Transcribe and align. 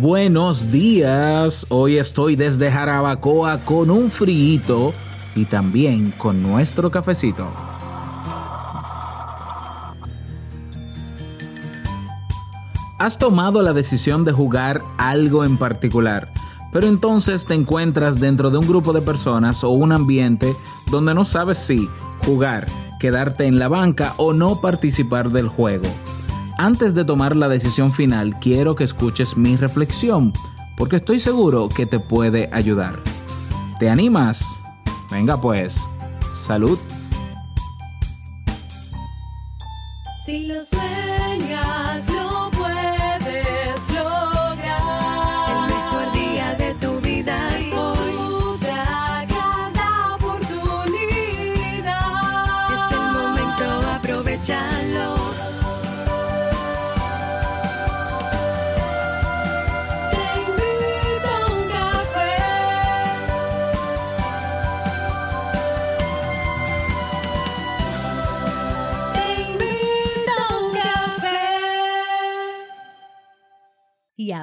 buenos 0.00 0.70
días. 0.70 1.66
Hoy 1.70 1.98
estoy 1.98 2.36
desde 2.36 2.70
Jarabacoa 2.70 3.58
con 3.60 3.90
un 3.90 4.10
frío 4.10 4.92
y 5.34 5.44
también 5.44 6.12
con 6.16 6.42
nuestro 6.42 6.90
cafecito. 6.90 7.46
Has 12.98 13.18
tomado 13.18 13.62
la 13.62 13.72
decisión 13.72 14.24
de 14.24 14.32
jugar 14.32 14.82
algo 14.98 15.44
en 15.44 15.56
particular, 15.56 16.28
pero 16.72 16.86
entonces 16.86 17.46
te 17.46 17.54
encuentras 17.54 18.20
dentro 18.20 18.50
de 18.50 18.58
un 18.58 18.66
grupo 18.66 18.92
de 18.92 19.02
personas 19.02 19.62
o 19.62 19.70
un 19.70 19.92
ambiente 19.92 20.56
donde 20.90 21.14
no 21.14 21.24
sabes 21.24 21.58
si 21.58 21.88
jugar, 22.24 22.66
quedarte 22.98 23.46
en 23.46 23.58
la 23.58 23.68
banca 23.68 24.14
o 24.16 24.32
no 24.32 24.60
participar 24.60 25.30
del 25.30 25.48
juego. 25.48 25.86
Antes 26.60 26.92
de 26.96 27.04
tomar 27.04 27.36
la 27.36 27.46
decisión 27.46 27.92
final, 27.92 28.40
quiero 28.40 28.74
que 28.74 28.82
escuches 28.82 29.36
mi 29.36 29.56
reflexión, 29.56 30.32
porque 30.76 30.96
estoy 30.96 31.20
seguro 31.20 31.68
que 31.68 31.86
te 31.86 32.00
puede 32.00 32.50
ayudar. 32.52 32.98
¿Te 33.78 33.88
animas? 33.88 34.44
Venga 35.08 35.40
pues, 35.40 35.80
salud. 36.44 36.76
Lo 40.26 40.60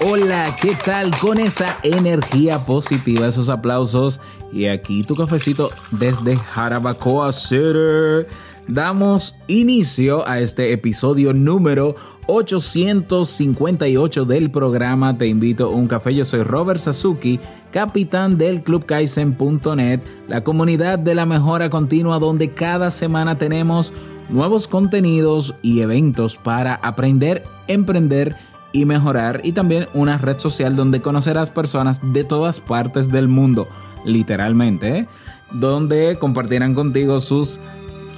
Hola, 0.00 0.54
¿qué 0.62 0.76
tal 0.84 1.10
con 1.18 1.40
esa 1.40 1.76
energía 1.82 2.64
positiva, 2.64 3.26
esos 3.26 3.48
aplausos? 3.48 4.20
Y 4.52 4.66
aquí 4.66 5.02
tu 5.02 5.16
cafecito 5.16 5.70
desde 5.90 6.36
Jarabacoa 6.36 7.32
City. 7.32 8.28
Damos 8.68 9.34
inicio 9.48 10.26
a 10.28 10.38
este 10.38 10.72
episodio 10.72 11.32
número 11.32 11.96
858 12.28 14.24
del 14.24 14.52
programa 14.52 15.18
Te 15.18 15.26
invito 15.26 15.64
a 15.66 15.70
un 15.70 15.88
café. 15.88 16.14
Yo 16.14 16.24
soy 16.24 16.44
Robert 16.44 16.78
Sasuki, 16.78 17.40
capitán 17.72 18.38
del 18.38 18.62
Club 18.62 18.86
Kaizen.net, 18.86 20.00
la 20.28 20.44
comunidad 20.44 21.00
de 21.00 21.16
la 21.16 21.26
mejora 21.26 21.70
continua 21.70 22.20
donde 22.20 22.52
cada 22.52 22.92
semana 22.92 23.36
tenemos 23.36 23.92
nuevos 24.28 24.68
contenidos 24.68 25.56
y 25.62 25.80
eventos 25.80 26.36
para 26.36 26.74
aprender, 26.74 27.42
emprender 27.66 28.36
y 28.72 28.84
mejorar 28.84 29.40
y 29.44 29.52
también 29.52 29.86
una 29.94 30.18
red 30.18 30.38
social 30.38 30.76
donde 30.76 31.00
conocerás 31.00 31.50
personas 31.50 32.00
de 32.02 32.24
todas 32.24 32.60
partes 32.60 33.10
del 33.10 33.28
mundo, 33.28 33.66
literalmente, 34.04 34.98
¿eh? 34.98 35.08
donde 35.52 36.16
compartirán 36.18 36.74
contigo 36.74 37.20
sus 37.20 37.58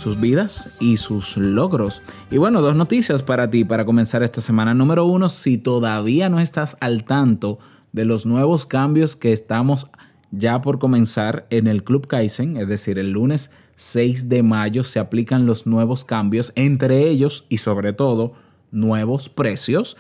sus 0.01 0.19
vidas 0.19 0.71
y 0.81 0.97
sus 0.97 1.37
logros. 1.37 2.01
Y 2.31 2.39
bueno, 2.39 2.63
dos 2.63 2.75
noticias 2.75 3.23
para 3.23 3.51
ti 3.51 3.65
para 3.65 3.85
comenzar 3.85 4.23
esta 4.23 4.41
semana. 4.41 4.73
Número 4.73 5.05
uno, 5.05 5.29
si 5.29 5.59
todavía 5.59 6.31
no 6.31 6.41
estás 6.41 6.77
al 6.81 7.05
tanto 7.05 7.59
de 7.93 8.07
los 8.07 8.25
nuevos 8.25 8.65
cambios 8.65 9.15
que 9.15 9.33
estamos 9.33 9.89
ya 10.31 10.63
por 10.63 10.79
comenzar 10.79 11.47
en 11.51 11.67
el 11.67 11.85
Club 11.85 12.07
Kaizen, 12.07 12.57
es 12.57 12.69
decir, 12.69 12.99
el 12.99 13.11
lunes 13.11 13.51
6 13.77 14.29
de 14.29 14.43
mayo 14.43 14.85
se 14.85 15.01
aplican 15.01 15.45
los 15.47 15.67
nuevos 15.67 16.05
cambios, 16.05 16.53
entre 16.55 17.09
ellos 17.09 17.45
y 17.49 17.59
sobre 17.59 17.93
todo 17.93 18.33
nuevos 18.71 19.29
precios. 19.29 19.97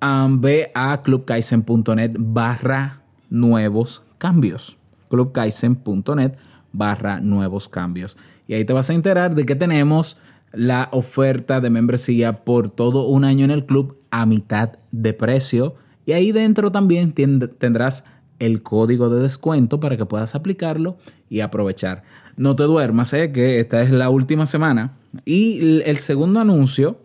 Ve 0.00 0.70
a 0.74 1.02
clubkaizen.net 1.02 2.16
barra 2.18 3.02
nuevos 3.30 4.02
cambios. 4.18 4.76
clubkaizen.net 5.10 6.36
barra 6.72 7.20
nuevos 7.20 7.68
cambios. 7.68 8.16
Y 8.46 8.54
ahí 8.54 8.64
te 8.64 8.72
vas 8.72 8.90
a 8.90 8.94
enterar 8.94 9.34
de 9.34 9.44
que 9.44 9.56
tenemos 9.56 10.16
la 10.52 10.88
oferta 10.92 11.60
de 11.60 11.70
membresía 11.70 12.44
por 12.44 12.70
todo 12.70 13.06
un 13.06 13.24
año 13.24 13.44
en 13.44 13.50
el 13.50 13.66
club 13.66 13.98
a 14.10 14.24
mitad 14.26 14.78
de 14.92 15.12
precio. 15.12 15.74
Y 16.06 16.12
ahí 16.12 16.32
dentro 16.32 16.72
también 16.72 17.12
tendrás 17.12 18.04
el 18.38 18.62
código 18.62 19.10
de 19.10 19.20
descuento 19.20 19.80
para 19.80 19.96
que 19.96 20.06
puedas 20.06 20.34
aplicarlo 20.34 20.96
y 21.28 21.40
aprovechar. 21.40 22.04
No 22.36 22.54
te 22.56 22.62
duermas, 22.62 23.12
¿eh? 23.12 23.32
que 23.32 23.60
esta 23.60 23.82
es 23.82 23.90
la 23.90 24.10
última 24.10 24.46
semana. 24.46 24.96
Y 25.24 25.82
el 25.82 25.98
segundo 25.98 26.40
anuncio 26.40 26.98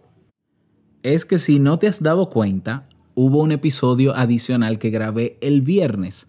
es 1.04 1.26
que 1.26 1.38
si 1.38 1.60
no 1.60 1.78
te 1.78 1.88
has 1.88 2.02
dado 2.02 2.30
cuenta, 2.30 2.88
hubo 3.14 3.42
un 3.42 3.52
episodio 3.52 4.16
adicional 4.16 4.80
que 4.80 4.90
grabé 4.90 5.38
el 5.42 5.62
viernes 5.62 6.28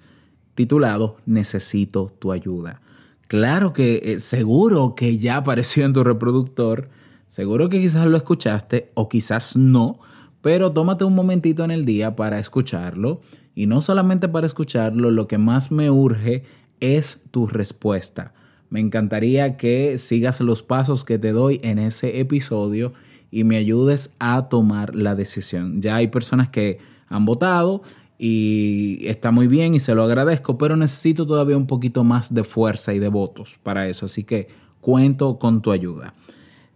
titulado 0.55 1.17
Necesito 1.27 2.13
tu 2.19 2.33
ayuda. 2.33 2.81
Claro 3.29 3.73
que 3.73 4.03
eh, 4.05 4.21
seguro 4.21 4.95
que 4.95 5.19
ya 5.19 5.37
apareció 5.37 5.87
en 5.87 5.93
tu 5.93 6.05
reproductor, 6.05 6.89
seguro 7.29 7.69
que 7.69 7.81
quizás 7.81 8.07
lo 8.07 8.17
escuchaste 8.17 8.91
o 8.95 9.09
quizás 9.09 9.57
no, 9.57 9.99
pero 10.43 10.73
tómate 10.73 11.05
un 11.05 11.15
momentito 11.15 11.65
en 11.65 11.71
el 11.71 11.85
día 11.85 12.17
para 12.17 12.39
escucharlo 12.39 13.21
y 13.55 13.67
no 13.67 13.81
solamente 13.81 14.29
para 14.29 14.47
escucharlo, 14.47 15.11
lo 15.11 15.27
que 15.27 15.39
más 15.39 15.71
me 15.71 15.91
urge 15.91 16.43
es 16.81 17.23
tu 17.31 17.47
respuesta. 17.47 18.35
Me 18.69 18.81
encantaría 18.81 19.57
que 19.57 19.99
sigas 19.99 20.41
los 20.41 20.63
pasos 20.63 21.05
que 21.05 21.19
te 21.19 21.33
doy 21.33 21.61
en 21.63 21.79
ese 21.79 22.19
episodio 22.21 22.93
y 23.35 23.43
me 23.43 23.57
ayudes 23.57 24.15
a 24.21 24.49
tomar 24.49 24.95
la 24.95 25.17
decisión. 25.17 25.83
Ya 25.83 25.97
hay 25.97 26.07
personas 26.07 26.51
que 26.51 26.79
han 27.09 27.25
votado 27.25 27.83
y 28.17 29.01
está 29.09 29.33
muy 29.33 29.49
bien 29.49 29.75
y 29.75 29.81
se 29.81 29.93
lo 29.93 30.05
agradezco, 30.05 30.57
pero 30.57 30.77
necesito 30.77 31.27
todavía 31.27 31.57
un 31.57 31.67
poquito 31.67 32.05
más 32.05 32.33
de 32.33 32.45
fuerza 32.45 32.95
y 32.95 33.01
de 33.01 33.09
votos 33.09 33.59
para 33.65 33.89
eso, 33.89 34.07
así 34.07 34.23
que 34.23 34.47
cuento 34.81 35.41
con 35.41 35.63
tu 35.63 35.73
ayuda. 35.73 36.15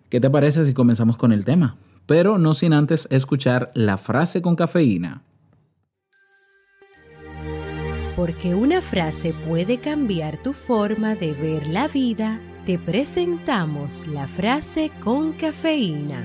¿Qué 0.08 0.18
te 0.20 0.30
parece 0.30 0.64
si 0.64 0.74
comenzamos 0.74 1.16
con 1.16 1.30
el 1.30 1.44
tema? 1.44 1.76
Pero 2.06 2.38
no 2.38 2.54
sin 2.54 2.72
antes 2.72 3.06
escuchar 3.12 3.70
la 3.74 3.96
frase 3.96 4.42
con 4.42 4.56
cafeína. 4.56 5.22
Porque 8.16 8.56
una 8.56 8.80
frase 8.80 9.32
puede 9.46 9.78
cambiar 9.78 10.42
tu 10.42 10.54
forma 10.54 11.14
de 11.14 11.34
ver 11.34 11.68
la 11.68 11.86
vida, 11.86 12.40
te 12.68 12.78
presentamos 12.78 14.06
la 14.08 14.28
frase 14.28 14.90
con 15.00 15.32
cafeína. 15.32 16.22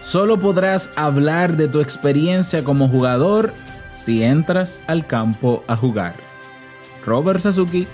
Solo 0.00 0.40
podrás 0.40 0.90
hablar 0.96 1.58
de 1.58 1.68
tu 1.68 1.80
experiencia 1.80 2.64
como 2.64 2.88
jugador 2.88 3.52
si 3.92 4.22
entras 4.22 4.82
al 4.86 5.06
campo 5.06 5.62
a 5.66 5.76
jugar. 5.76 6.14
Robert 7.04 7.40
Sasuki. 7.40 7.86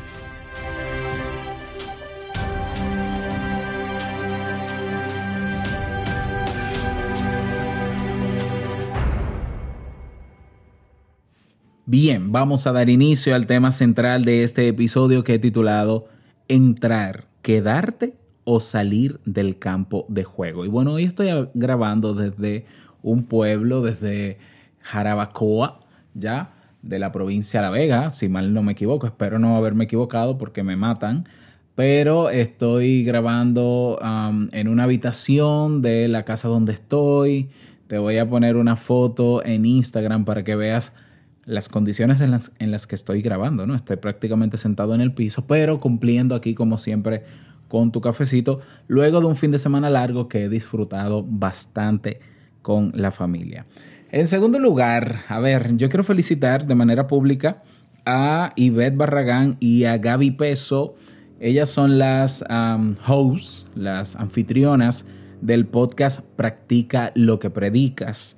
Bien, 11.93 12.33
vamos 12.33 12.67
a 12.67 12.73
dar 12.73 12.89
inicio 12.89 13.35
al 13.35 13.47
tema 13.47 13.71
central 13.71 14.25
de 14.25 14.45
este 14.45 14.67
episodio 14.67 15.25
que 15.25 15.35
he 15.35 15.39
titulado 15.39 16.07
Entrar, 16.49 17.27
quedarte 17.43 18.15
o 18.45 18.61
salir 18.61 19.21
del 19.27 19.59
campo 19.59 20.07
de 20.09 20.25
juego. 20.25 20.65
Y 20.65 20.69
bueno, 20.69 20.95
hoy 20.95 21.05
estoy 21.05 21.29
grabando 21.53 22.15
desde 22.15 22.65
un 23.03 23.25
pueblo, 23.25 23.83
desde 23.83 24.39
Jarabacoa, 24.81 25.81
ya 26.15 26.55
de 26.81 26.99
la 26.99 27.13
provincia 27.13 27.61
de 27.61 27.67
La 27.67 27.71
Vega, 27.71 28.11
si 28.11 28.31
mal 28.31 28.55
no 28.55 28.63
me 28.63 28.73
equivoco, 28.73 29.07
espero 29.07 29.39
no 29.39 29.59
haberme 29.59 29.85
equivocado 29.85 30.39
porque 30.39 30.63
me 30.63 30.77
matan, 30.77 31.29
pero 31.75 32.31
estoy 32.31 33.05
grabando 33.05 33.99
um, 34.01 34.49
en 34.53 34.69
una 34.69 34.85
habitación 34.85 35.83
de 35.83 36.09
la 36.09 36.25
casa 36.25 36.49
donde 36.49 36.73
estoy, 36.73 37.51
Te 37.87 37.99
voy 37.99 38.17
a 38.17 38.27
poner 38.27 38.57
una 38.57 38.77
foto 38.77 39.45
en 39.45 39.67
Instagram 39.67 40.25
para 40.25 40.43
que 40.43 40.57
veas 40.57 40.95
las 41.45 41.69
condiciones 41.69 42.21
en 42.21 42.31
las, 42.31 42.53
en 42.59 42.71
las 42.71 42.87
que 42.87 42.95
estoy 42.95 43.23
grabando, 43.23 43.67
¿no? 43.67 43.75
Estoy 43.75 43.97
prácticamente 43.97 44.57
sentado 44.57 44.95
en 44.95 45.01
el 45.01 45.13
piso, 45.13 45.47
pero 45.47 45.81
cumpliendo 45.81 46.35
aquí 46.35 46.55
como 46.55 46.79
siempre 46.79 47.25
con 47.69 47.91
tu 47.91 48.01
cafecito, 48.01 48.61
luego 48.87 49.21
de 49.21 49.27
un 49.27 49.37
fin 49.37 49.51
de 49.51 49.59
semana 49.59 49.89
largo 49.89 50.29
que 50.29 50.45
he 50.45 50.49
disfrutado 50.49 51.25
bastante 51.27 52.21
con 52.61 52.93
la 52.95 53.13
familia. 53.13 53.67
En 54.11 54.27
segundo 54.27 54.59
lugar, 54.59 55.21
a 55.29 55.41
ver, 55.41 55.77
yo 55.77 55.89
quiero 55.89 56.05
felicitar 56.05 56.67
de 56.67 56.75
manera 56.75 57.07
pública 57.07 57.63
a 58.05 58.53
Ivette 58.57 58.97
Barragán 58.97 59.57
y 59.59 59.85
a 59.85 59.97
Gaby 59.97 60.33
Peso. 60.33 60.97
Ellas 61.41 61.71
son 61.71 61.99
las 61.99 62.45
um, 62.51 62.95
hosts, 63.07 63.67
las 63.75 64.17
anfitrionas 64.17 65.07
del 65.41 65.67
podcast 65.67 66.21
Practica 66.37 67.11
lo 67.15 67.39
que 67.39 67.51
predicas. 67.51 68.37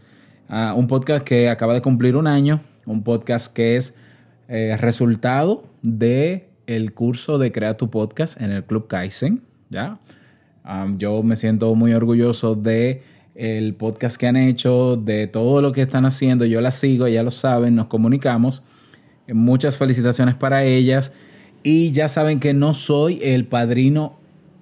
Uh, 0.49 0.79
un 0.79 0.87
podcast 0.87 1.25
que 1.25 1.49
acaba 1.49 1.75
de 1.75 1.83
cumplir 1.83 2.17
un 2.17 2.27
año, 2.27 2.61
un 2.87 3.03
podcast 3.03 3.53
que 3.53 3.77
es 3.77 3.95
eh, 4.49 4.77
resultado 4.79 5.65
de 5.83 6.49
el 6.67 6.93
curso 6.95 7.39
de 7.39 7.53
Crea 7.53 7.77
tu 7.77 7.91
Podcast 7.91 8.41
en 8.41 8.51
el 8.51 8.65
Club 8.65 8.89
Kaizen, 8.89 9.43
¿ya? 9.71 9.99
Yo 10.97 11.23
me 11.23 11.37
siento 11.37 11.75
muy 11.75 11.93
orgulloso 11.93 12.55
de 12.55 13.03
el 13.35 13.75
podcast 13.75 14.17
que 14.17 14.27
han 14.27 14.37
hecho, 14.37 14.97
de 14.97 15.27
todo 15.27 15.61
lo 15.61 15.73
que 15.73 15.83
están 15.83 16.07
haciendo. 16.07 16.45
Yo 16.47 16.61
las 16.61 16.77
sigo, 16.77 17.07
ya 17.09 17.23
lo 17.23 17.31
saben, 17.31 17.75
nos 17.75 17.87
comunicamos. 17.87 18.63
Muchas 19.29 19.77
felicitaciones 19.77 20.37
para 20.37 20.65
ellas. 20.65 21.13
Y 21.63 21.93
ya 21.93 22.09
saben 22.09 22.41
que 22.41 22.55
no 22.55 22.75
soy 22.75 23.21
el 23.23 23.47
padrino 23.47 24.19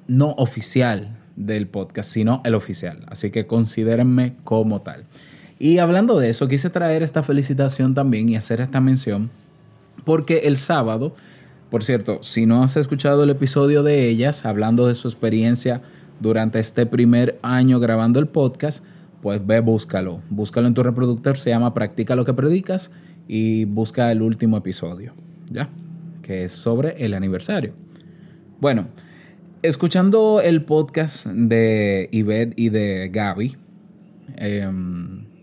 no 0.08 0.30
oficial 0.38 1.18
del 1.36 1.68
podcast, 1.68 2.10
sino 2.10 2.40
el 2.44 2.54
oficial. 2.54 3.04
Así 3.08 3.30
que 3.30 3.46
considérenme 3.46 4.34
como 4.44 4.82
tal. 4.82 5.04
Y 5.62 5.78
hablando 5.78 6.18
de 6.18 6.28
eso, 6.28 6.48
quise 6.48 6.70
traer 6.70 7.04
esta 7.04 7.22
felicitación 7.22 7.94
también 7.94 8.28
y 8.28 8.34
hacer 8.34 8.60
esta 8.60 8.80
mención, 8.80 9.30
porque 10.04 10.38
el 10.38 10.56
sábado, 10.56 11.14
por 11.70 11.84
cierto, 11.84 12.20
si 12.24 12.46
no 12.46 12.64
has 12.64 12.76
escuchado 12.76 13.22
el 13.22 13.30
episodio 13.30 13.84
de 13.84 14.08
ellas, 14.08 14.44
hablando 14.44 14.88
de 14.88 14.96
su 14.96 15.06
experiencia 15.06 15.80
durante 16.18 16.58
este 16.58 16.84
primer 16.84 17.38
año 17.42 17.78
grabando 17.78 18.18
el 18.18 18.26
podcast, 18.26 18.84
pues 19.22 19.46
ve, 19.46 19.60
búscalo. 19.60 20.20
Búscalo 20.30 20.66
en 20.66 20.74
tu 20.74 20.82
reproductor, 20.82 21.38
se 21.38 21.50
llama 21.50 21.74
Practica 21.74 22.16
lo 22.16 22.24
que 22.24 22.34
predicas 22.34 22.90
y 23.28 23.64
busca 23.64 24.10
el 24.10 24.20
último 24.20 24.56
episodio, 24.56 25.12
¿ya? 25.48 25.68
Que 26.22 26.46
es 26.46 26.52
sobre 26.54 27.04
el 27.04 27.14
aniversario. 27.14 27.72
Bueno, 28.58 28.88
escuchando 29.62 30.40
el 30.40 30.64
podcast 30.64 31.24
de 31.26 32.08
Ivette 32.10 32.54
y 32.56 32.70
de 32.70 33.10
Gaby, 33.12 33.56
eh, 34.38 34.68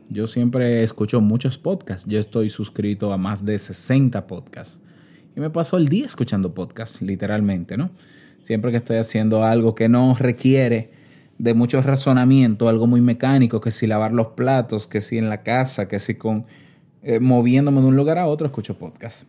yo 0.09 0.25
siempre 0.25 0.83
escucho 0.83 1.21
muchos 1.21 1.57
podcasts. 1.57 2.07
Yo 2.07 2.19
estoy 2.19 2.49
suscrito 2.49 3.13
a 3.13 3.17
más 3.17 3.45
de 3.45 3.57
60 3.57 4.25
podcasts. 4.25 4.81
Y 5.35 5.39
me 5.39 5.51
paso 5.51 5.77
el 5.77 5.87
día 5.87 6.07
escuchando 6.07 6.53
podcasts, 6.53 7.01
literalmente, 7.01 7.77
¿no? 7.77 7.91
Siempre 8.39 8.71
que 8.71 8.77
estoy 8.77 8.97
haciendo 8.97 9.43
algo 9.43 9.75
que 9.75 9.87
no 9.87 10.15
requiere 10.15 10.91
de 11.37 11.53
mucho 11.53 11.81
razonamiento, 11.81 12.67
algo 12.67 12.87
muy 12.87 13.01
mecánico, 13.01 13.61
que 13.61 13.71
si 13.71 13.85
lavar 13.85 14.11
los 14.11 14.27
platos, 14.29 14.87
que 14.87 14.99
si 15.01 15.17
en 15.17 15.29
la 15.29 15.43
casa, 15.43 15.87
que 15.87 15.99
si 15.99 16.15
con 16.15 16.45
eh, 17.03 17.19
moviéndome 17.19 17.79
de 17.79 17.87
un 17.87 17.95
lugar 17.95 18.17
a 18.17 18.25
otro, 18.25 18.47
escucho 18.47 18.77
podcast. 18.77 19.23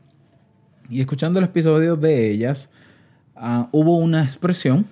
Y 0.89 1.01
escuchando 1.01 1.39
el 1.39 1.45
episodio 1.45 1.97
de 1.97 2.31
ellas, 2.31 2.71
uh, 3.37 3.67
hubo 3.71 3.97
una 3.99 4.25
expresión 4.25 4.87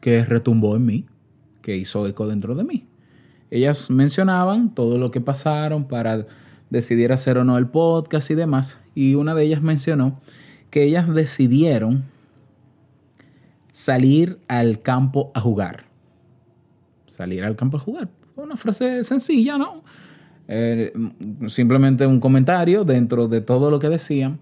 que 0.00 0.24
retumbó 0.24 0.76
en 0.76 0.86
mí, 0.86 1.06
que 1.60 1.76
hizo 1.76 2.06
eco 2.06 2.28
dentro 2.28 2.54
de 2.54 2.64
mí. 2.64 2.86
Ellas 3.54 3.88
mencionaban 3.88 4.74
todo 4.74 4.98
lo 4.98 5.12
que 5.12 5.20
pasaron 5.20 5.84
para 5.84 6.26
decidir 6.70 7.12
hacer 7.12 7.38
o 7.38 7.44
no 7.44 7.56
el 7.56 7.68
podcast 7.68 8.28
y 8.32 8.34
demás. 8.34 8.80
Y 8.96 9.14
una 9.14 9.32
de 9.32 9.44
ellas 9.44 9.62
mencionó 9.62 10.20
que 10.70 10.82
ellas 10.82 11.14
decidieron 11.14 12.02
salir 13.70 14.40
al 14.48 14.82
campo 14.82 15.30
a 15.36 15.40
jugar. 15.40 15.84
Salir 17.06 17.44
al 17.44 17.54
campo 17.54 17.76
a 17.76 17.80
jugar. 17.80 18.08
Una 18.34 18.56
frase 18.56 19.04
sencilla, 19.04 19.56
¿no? 19.56 19.84
Eh, 20.48 20.92
simplemente 21.46 22.08
un 22.08 22.18
comentario 22.18 22.82
dentro 22.82 23.28
de 23.28 23.40
todo 23.40 23.70
lo 23.70 23.78
que 23.78 23.88
decían. 23.88 24.40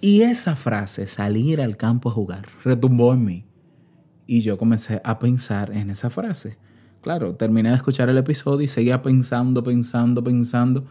Y 0.00 0.22
esa 0.22 0.56
frase, 0.56 1.06
salir 1.06 1.60
al 1.60 1.76
campo 1.76 2.08
a 2.08 2.12
jugar, 2.12 2.46
retumbó 2.64 3.12
en 3.12 3.22
mí. 3.22 3.44
Y 4.26 4.40
yo 4.40 4.56
comencé 4.56 5.02
a 5.04 5.18
pensar 5.18 5.72
en 5.74 5.90
esa 5.90 6.08
frase. 6.08 6.56
Claro, 7.06 7.36
terminé 7.36 7.68
de 7.68 7.76
escuchar 7.76 8.08
el 8.08 8.18
episodio 8.18 8.62
y 8.62 8.66
seguía 8.66 9.00
pensando, 9.00 9.62
pensando, 9.62 10.24
pensando. 10.24 10.86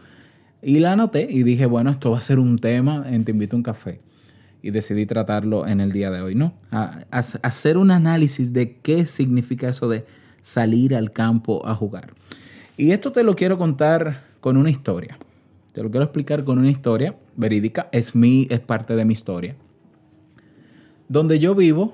Y 0.62 0.78
la 0.78 0.92
anoté 0.92 1.28
y 1.30 1.42
dije, 1.42 1.66
bueno, 1.66 1.90
esto 1.90 2.10
va 2.10 2.16
a 2.16 2.22
ser 2.22 2.38
un 2.38 2.58
tema 2.58 3.04
en 3.06 3.26
Te 3.26 3.32
invito 3.32 3.54
a 3.54 3.58
un 3.58 3.62
café. 3.62 4.00
Y 4.62 4.70
decidí 4.70 5.04
tratarlo 5.04 5.66
en 5.66 5.78
el 5.78 5.92
día 5.92 6.10
de 6.10 6.22
hoy, 6.22 6.34
¿no? 6.34 6.54
Hacer 7.10 7.76
un 7.76 7.90
análisis 7.90 8.54
de 8.54 8.78
qué 8.78 9.04
significa 9.04 9.68
eso 9.68 9.88
de 9.90 10.06
salir 10.40 10.96
al 10.96 11.12
campo 11.12 11.66
a 11.68 11.74
jugar. 11.74 12.14
Y 12.78 12.92
esto 12.92 13.12
te 13.12 13.22
lo 13.22 13.36
quiero 13.36 13.58
contar 13.58 14.22
con 14.40 14.56
una 14.56 14.70
historia. 14.70 15.18
Te 15.74 15.82
lo 15.82 15.90
quiero 15.90 16.04
explicar 16.04 16.44
con 16.44 16.58
una 16.58 16.70
historia 16.70 17.14
verídica. 17.36 17.90
Es, 17.92 18.14
mi, 18.14 18.46
es 18.48 18.60
parte 18.60 18.96
de 18.96 19.04
mi 19.04 19.12
historia. 19.12 19.54
Donde 21.10 21.38
yo 21.38 21.54
vivo, 21.54 21.92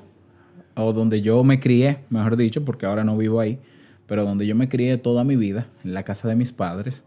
o 0.77 0.93
donde 0.93 1.23
yo 1.23 1.43
me 1.43 1.59
crié, 1.59 2.05
mejor 2.09 2.37
dicho, 2.37 2.65
porque 2.65 2.87
ahora 2.87 3.03
no 3.03 3.17
vivo 3.17 3.41
ahí, 3.41 3.59
pero 4.07 4.25
donde 4.25 4.47
yo 4.47 4.55
me 4.55 4.69
crié 4.69 4.97
toda 4.99 5.25
mi 5.25 5.37
vida, 5.37 5.67
en 5.85 5.95
la 5.95 6.03
casa 6.03 6.29
de 6.29 6.37
mis 6.37 6.53
padres, 6.53 7.05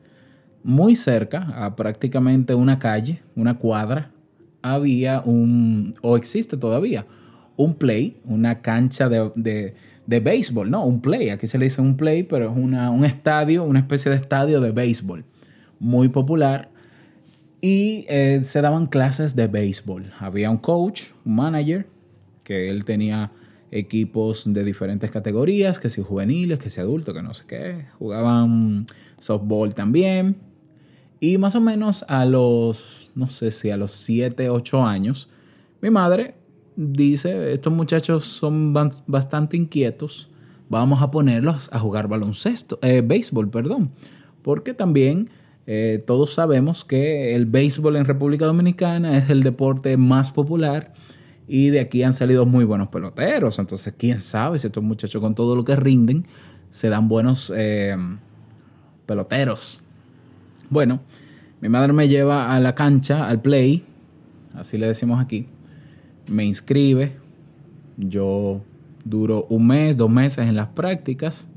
muy 0.63 0.95
cerca, 0.95 1.65
a 1.65 1.75
prácticamente 1.75 2.55
una 2.55 2.79
calle, 2.79 3.21
una 3.35 3.57
cuadra, 3.57 4.11
había 4.61 5.21
un, 5.21 5.95
o 6.01 6.17
existe 6.17 6.57
todavía, 6.57 7.05
un 7.55 7.75
play, 7.75 8.17
una 8.25 8.61
cancha 8.61 9.07
de, 9.09 9.31
de, 9.35 9.75
de 10.07 10.19
béisbol, 10.19 10.71
no, 10.71 10.85
un 10.85 11.01
play, 11.01 11.29
aquí 11.29 11.47
se 11.47 11.57
le 11.57 11.65
dice 11.65 11.81
un 11.81 11.97
play, 11.97 12.23
pero 12.23 12.51
es 12.51 12.57
una, 12.57 12.89
un 12.89 13.05
estadio, 13.05 13.63
una 13.63 13.79
especie 13.79 14.09
de 14.09 14.17
estadio 14.17 14.59
de 14.61 14.71
béisbol, 14.71 15.23
muy 15.79 16.09
popular, 16.09 16.69
y 17.61 18.05
eh, 18.09 18.41
se 18.43 18.61
daban 18.61 18.87
clases 18.87 19.35
de 19.35 19.47
béisbol. 19.47 20.11
Había 20.19 20.51
un 20.51 20.57
coach, 20.57 21.05
un 21.25 21.35
manager, 21.35 21.87
que 22.43 22.69
él 22.69 22.85
tenía 22.85 23.31
equipos 23.75 24.43
de 24.45 24.63
diferentes 24.63 25.11
categorías, 25.11 25.79
que 25.79 25.89
si 25.89 26.01
juveniles, 26.01 26.59
que 26.59 26.69
si 26.69 26.79
adultos, 26.79 27.13
que 27.13 27.21
no 27.21 27.33
sé 27.33 27.43
qué. 27.45 27.85
Jugaban 27.99 28.85
softball 29.19 29.75
también. 29.75 30.37
Y 31.19 31.37
más 31.37 31.55
o 31.55 31.61
menos 31.61 32.05
a 32.07 32.25
los, 32.25 33.11
no 33.15 33.27
sé 33.27 33.51
si 33.51 33.69
a 33.69 33.77
los 33.77 33.91
7, 33.91 34.49
8 34.49 34.85
años, 34.85 35.29
mi 35.81 35.89
madre 35.89 36.35
dice, 36.77 37.53
estos 37.53 37.73
muchachos 37.73 38.25
son 38.25 38.73
bastante 39.07 39.57
inquietos, 39.57 40.29
vamos 40.69 41.01
a 41.01 41.11
ponerlos 41.11 41.69
a 41.73 41.79
jugar 41.79 42.07
baloncesto, 42.07 42.79
eh, 42.81 43.01
béisbol, 43.05 43.49
perdón. 43.49 43.91
Porque 44.41 44.73
también 44.73 45.29
eh, 45.67 46.01
todos 46.05 46.33
sabemos 46.33 46.85
que 46.85 47.35
el 47.35 47.45
béisbol 47.45 47.97
en 47.97 48.05
República 48.05 48.45
Dominicana 48.45 49.17
es 49.17 49.29
el 49.29 49.43
deporte 49.43 49.97
más 49.97 50.31
popular 50.31 50.93
y 51.47 51.69
de 51.69 51.79
aquí 51.79 52.03
han 52.03 52.13
salido 52.13 52.45
muy 52.45 52.65
buenos 52.65 52.87
peloteros. 52.89 53.59
Entonces, 53.59 53.93
quién 53.97 54.21
sabe 54.21 54.59
si 54.59 54.67
estos 54.67 54.83
muchachos 54.83 55.21
con 55.21 55.35
todo 55.35 55.55
lo 55.55 55.63
que 55.63 55.75
rinden 55.75 56.25
se 56.69 56.89
dan 56.89 57.07
buenos 57.07 57.51
eh, 57.55 57.95
peloteros. 59.05 59.81
Bueno, 60.69 60.99
mi 61.61 61.69
madre 61.69 61.93
me 61.93 62.07
lleva 62.07 62.53
a 62.53 62.59
la 62.59 62.75
cancha, 62.75 63.27
al 63.27 63.41
play, 63.41 63.85
así 64.53 64.77
le 64.77 64.87
decimos 64.87 65.21
aquí. 65.21 65.47
Me 66.27 66.43
inscribe. 66.43 67.13
Yo 67.97 68.61
duro 69.05 69.45
un 69.49 69.67
mes, 69.67 69.95
dos 69.95 70.09
meses 70.09 70.47
en 70.47 70.55
las 70.55 70.67
prácticas. 70.67 71.47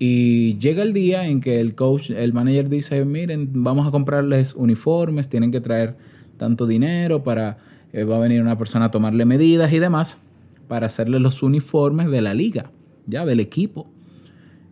Y 0.00 0.56
llega 0.58 0.82
el 0.82 0.92
día 0.92 1.26
en 1.26 1.40
que 1.40 1.60
el 1.60 1.74
coach, 1.74 2.10
el 2.10 2.32
manager 2.32 2.68
dice, 2.68 3.04
miren, 3.04 3.50
vamos 3.52 3.86
a 3.86 3.90
comprarles 3.90 4.54
uniformes, 4.54 5.28
tienen 5.28 5.50
que 5.50 5.60
traer 5.60 5.96
tanto 6.36 6.66
dinero 6.66 7.22
para 7.24 7.58
eh, 7.92 8.04
va 8.04 8.16
a 8.16 8.20
venir 8.20 8.42
una 8.42 8.58
persona 8.58 8.86
a 8.86 8.90
tomarle 8.90 9.24
medidas 9.24 9.72
y 9.72 9.78
demás 9.78 10.18
para 10.68 10.86
hacerle 10.86 11.18
los 11.20 11.42
uniformes 11.42 12.10
de 12.10 12.20
la 12.20 12.34
liga, 12.34 12.70
ya 13.06 13.24
del 13.24 13.40
equipo. 13.40 13.90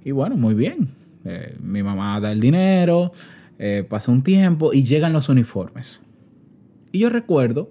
Y 0.04 0.10
bueno, 0.12 0.36
muy 0.36 0.54
bien. 0.54 0.88
Eh, 1.24 1.56
mi 1.60 1.82
mamá 1.82 2.20
da 2.20 2.30
el 2.30 2.40
dinero, 2.40 3.12
eh, 3.58 3.84
pasa 3.88 4.12
un 4.12 4.22
tiempo 4.22 4.72
y 4.72 4.84
llegan 4.84 5.12
los 5.12 5.28
uniformes. 5.28 6.04
Y 6.92 7.00
yo 7.00 7.10
recuerdo 7.10 7.70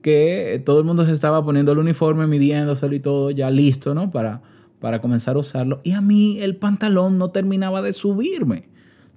que 0.00 0.62
todo 0.64 0.78
el 0.78 0.84
mundo 0.84 1.04
se 1.04 1.12
estaba 1.12 1.44
poniendo 1.44 1.72
el 1.72 1.78
uniforme, 1.78 2.26
midiéndoselo 2.26 2.94
y 2.94 3.00
todo 3.00 3.30
ya 3.30 3.50
listo, 3.50 3.94
¿no? 3.94 4.10
Para, 4.10 4.40
para 4.80 5.00
comenzar 5.00 5.36
a 5.36 5.40
usarlo. 5.40 5.80
Y 5.82 5.92
a 5.92 6.00
mí 6.00 6.38
el 6.40 6.56
pantalón 6.56 7.18
no 7.18 7.30
terminaba 7.30 7.82
de 7.82 7.92
subirme. 7.92 8.68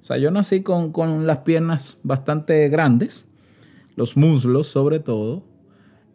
O 0.01 0.03
sea, 0.03 0.17
yo 0.17 0.31
nací 0.31 0.63
con, 0.63 0.91
con 0.91 1.27
las 1.27 1.39
piernas 1.39 1.99
bastante 2.03 2.67
grandes, 2.69 3.29
los 3.95 4.17
muslos 4.17 4.67
sobre 4.67 4.99
todo, 4.99 5.43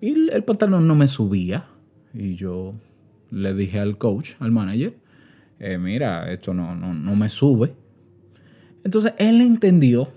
y 0.07 0.31
el 0.31 0.45
pantalón 0.45 0.87
no 0.87 0.95
me 0.95 1.09
subía. 1.09 1.67
Y 2.15 2.37
yo 2.37 2.75
le 3.31 3.55
dije 3.55 3.81
al 3.81 3.99
coach, 3.99 4.35
al 4.39 4.53
manager, 4.53 4.95
eh, 5.59 5.79
mira, 5.79 6.33
esto 6.33 6.55
no, 6.55 6.75
no, 6.75 6.95
no 6.95 7.17
me 7.17 7.29
sube. 7.29 7.75
Entonces 8.85 9.15
él 9.19 9.41
entendió 9.41 10.09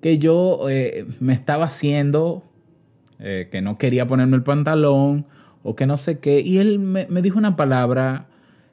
que 0.00 0.18
yo 0.18 0.68
eh, 0.68 1.06
me 1.20 1.32
estaba 1.32 1.66
haciendo, 1.66 2.42
eh, 3.18 3.48
que 3.52 3.62
no 3.62 3.78
quería 3.78 4.06
ponerme 4.06 4.36
el 4.36 4.42
pantalón 4.42 5.26
o 5.62 5.76
que 5.76 5.86
no 5.86 5.96
sé 5.96 6.18
qué. 6.18 6.40
Y 6.40 6.58
él 6.58 6.78
me, 6.78 7.06
me 7.08 7.22
dijo 7.22 7.38
una 7.38 7.56
palabra 7.56 8.26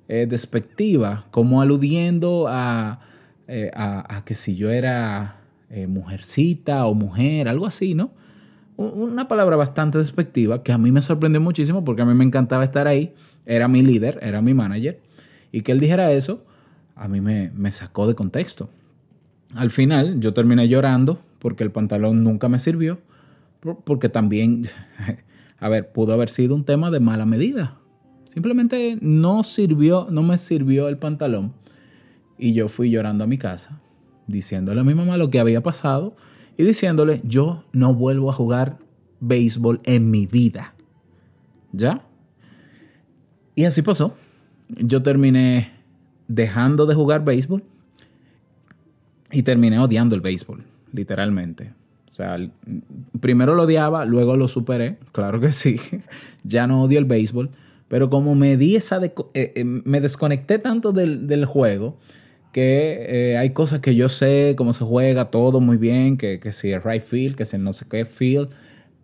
despectiva, 0.07 1.25
como 1.31 1.62
aludiendo 1.62 2.47
a, 2.47 3.01
a, 3.74 4.15
a 4.15 4.24
que 4.24 4.36
si 4.36 4.55
yo 4.55 4.69
era 4.71 5.41
mujercita 5.89 6.86
o 6.86 6.93
mujer, 6.93 7.50
algo 7.50 7.65
así, 7.65 7.93
¿no? 7.93 8.12
Una 8.77 9.27
palabra 9.27 9.55
bastante 9.55 9.98
despectiva 9.98 10.62
que 10.62 10.72
a 10.72 10.77
mí 10.77 10.91
me 10.91 11.01
sorprendió 11.01 11.41
muchísimo 11.41 11.84
porque 11.84 12.03
a 12.03 12.05
mí 12.05 12.13
me 12.13 12.24
encantaba 12.24 12.63
estar 12.63 12.88
ahí. 12.88 13.13
Era 13.46 13.67
mi 13.67 13.81
líder, 13.81 14.19
era 14.22 14.41
mi 14.41 14.53
manager. 14.53 15.00
Y 15.51 15.62
que 15.62 15.72
él 15.72 15.79
dijera 15.79 16.12
eso, 16.12 16.46
a 16.96 17.07
mí 17.07 17.19
me, 17.19 17.51
me 17.55 17.72
sacó 17.72 18.07
de 18.07 18.13
contexto. 18.13 18.69
Al 19.55 19.72
final 19.72 20.19
yo 20.19 20.34
terminé 20.34 20.67
llorando 20.67 21.19
porque 21.39 21.63
el 21.63 21.72
pantalón 21.72 22.24
nunca 22.24 22.50
me 22.50 22.60
sirvió, 22.60 23.00
por- 23.62 23.79
porque 23.84 24.10
también, 24.10 24.67
a 25.60 25.69
ver, 25.69 25.91
pudo 25.91 26.13
haber 26.13 26.29
sido 26.29 26.53
un 26.53 26.63
tema 26.63 26.91
de 26.91 27.00
mala 27.00 27.25
medida. 27.25 27.77
Simplemente 28.25 29.00
no 29.01 29.43
sirvió, 29.43 30.07
no 30.12 30.22
me 30.22 30.38
sirvió 30.38 30.88
el 30.89 30.98
pantalón 30.98 31.53
y 32.38 32.53
yo 32.53 32.67
fui 32.69 32.91
llorando 32.91 33.24
a 33.24 33.27
mi 33.27 33.39
casa, 33.39 33.79
diciéndole 34.27 34.81
a 34.81 34.84
mi 34.84 34.93
mamá 34.93 35.17
lo 35.17 35.31
que 35.31 35.39
había 35.39 35.63
pasado 35.63 36.15
y 36.57 36.63
diciéndole, 36.63 37.21
yo 37.23 37.63
no 37.71 37.93
vuelvo 37.93 38.31
a 38.31 38.33
jugar 38.33 38.79
béisbol 39.19 39.79
en 39.83 40.09
mi 40.09 40.25
vida. 40.25 40.73
¿Ya? 41.71 42.01
Y 43.55 43.65
así 43.65 43.81
pasó. 43.81 44.15
Yo 44.69 45.03
terminé 45.03 45.71
dejando 46.27 46.85
de 46.85 46.95
jugar 46.95 47.23
béisbol 47.23 47.63
y 49.31 49.43
terminé 49.43 49.79
odiando 49.79 50.15
el 50.15 50.21
béisbol, 50.21 50.63
literalmente. 50.91 51.73
O 52.07 52.11
sea, 52.11 52.37
primero 53.19 53.53
lo 53.53 53.63
odiaba, 53.63 54.05
luego 54.05 54.35
lo 54.35 54.47
superé, 54.47 54.97
claro 55.11 55.39
que 55.39 55.51
sí. 55.51 55.77
ya 56.43 56.65
no 56.65 56.81
odio 56.81 56.97
el 56.99 57.05
béisbol, 57.05 57.51
pero 57.87 58.09
como 58.09 58.33
me 58.33 58.57
di 58.57 58.75
esa 58.75 58.99
eh, 59.03 59.13
eh, 59.33 59.63
me 59.63 60.01
desconecté 60.01 60.57
tanto 60.57 60.91
del, 60.91 61.27
del 61.27 61.45
juego 61.45 61.97
que 62.57 63.05
eh, 63.07 63.37
hay 63.37 63.51
cosas 63.51 63.81
que 63.81 63.93
yo 63.93 64.09
sé 64.09 64.55
cómo 64.57 64.73
se 64.73 64.83
juega 64.83 65.29
todo 65.29 65.59
muy 65.59 65.77
bien, 65.77 66.17
que, 66.17 66.39
que 66.39 66.51
si 66.51 66.71
es 66.71 66.83
right 66.83 67.03
field, 67.03 67.35
que 67.35 67.45
si 67.45 67.55
no 67.59 67.71
sé 67.71 67.85
qué 67.87 68.03
field, 68.03 68.49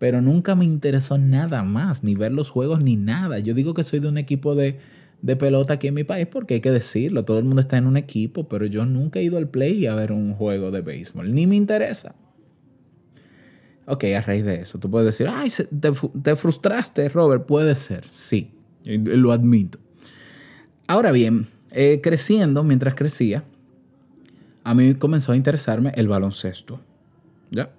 pero 0.00 0.20
nunca 0.20 0.56
me 0.56 0.64
interesó 0.64 1.18
nada 1.18 1.62
más, 1.62 2.02
ni 2.02 2.16
ver 2.16 2.32
los 2.32 2.50
juegos 2.50 2.82
ni 2.82 2.96
nada. 2.96 3.38
Yo 3.38 3.54
digo 3.54 3.72
que 3.72 3.84
soy 3.84 4.00
de 4.00 4.08
un 4.08 4.18
equipo 4.18 4.56
de, 4.56 4.80
de 5.22 5.36
pelota 5.36 5.74
aquí 5.74 5.86
en 5.86 5.94
mi 5.94 6.02
país 6.02 6.26
porque 6.26 6.54
hay 6.54 6.60
que 6.60 6.72
decirlo, 6.72 7.24
todo 7.24 7.38
el 7.38 7.44
mundo 7.44 7.60
está 7.60 7.76
en 7.76 7.86
un 7.86 7.96
equipo, 7.96 8.48
pero 8.48 8.66
yo 8.66 8.86
nunca 8.86 9.20
he 9.20 9.22
ido 9.22 9.38
al 9.38 9.48
play 9.48 9.86
a 9.86 9.94
ver 9.94 10.10
un 10.10 10.34
juego 10.34 10.72
de 10.72 10.80
béisbol, 10.80 11.32
ni 11.32 11.46
me 11.46 11.54
interesa. 11.54 12.16
Ok, 13.86 14.02
a 14.18 14.20
raíz 14.20 14.44
de 14.44 14.62
eso, 14.62 14.80
tú 14.80 14.90
puedes 14.90 15.06
decir, 15.06 15.28
ay, 15.32 15.48
te, 16.24 16.34
frustraste, 16.34 17.08
Robert. 17.08 17.46
Puede 17.46 17.76
ser, 17.76 18.04
sí, 18.10 18.50
lo 18.82 19.30
admito. 19.30 19.78
Ahora 20.88 21.12
bien, 21.12 21.46
eh, 21.74 22.00
creciendo, 22.02 22.62
mientras 22.62 22.94
crecía, 22.94 23.42
a 24.62 24.74
mí 24.74 24.94
comenzó 24.94 25.32
a 25.32 25.36
interesarme 25.36 25.92
el 25.96 26.08
baloncesto. 26.08 26.80
¿Ya? 27.50 27.70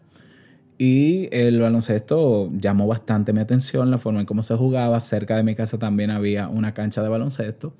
Y 0.78 1.30
el 1.32 1.62
baloncesto 1.62 2.52
llamó 2.52 2.88
bastante 2.88 3.32
mi 3.32 3.40
atención, 3.40 3.90
la 3.90 3.98
forma 3.98 4.20
en 4.20 4.26
cómo 4.26 4.44
se 4.44 4.56
jugaba. 4.56 5.00
Cerca 5.00 5.38
de 5.38 5.44
mi 5.44 5.56
casa 5.56 5.78
también 5.78 6.12
había 6.12 6.50
una 6.50 6.74
cancha 6.74 7.02
de 7.02 7.10
baloncesto. 7.10 7.74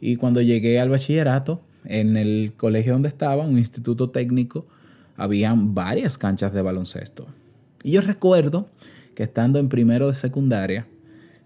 Y 0.00 0.16
cuando 0.16 0.40
llegué 0.40 0.78
al 0.78 0.88
bachillerato, 0.88 1.60
en 1.84 2.16
el 2.16 2.52
colegio 2.56 2.92
donde 2.92 3.08
estaba, 3.08 3.44
un 3.44 3.58
instituto 3.58 4.10
técnico, 4.10 4.66
habían 5.16 5.74
varias 5.74 6.16
canchas 6.16 6.52
de 6.52 6.62
baloncesto. 6.62 7.26
Y 7.82 7.92
yo 7.92 8.00
recuerdo 8.00 8.68
que 9.14 9.24
estando 9.24 9.58
en 9.58 9.68
primero 9.68 10.08
de 10.08 10.14
secundaria, 10.14 10.86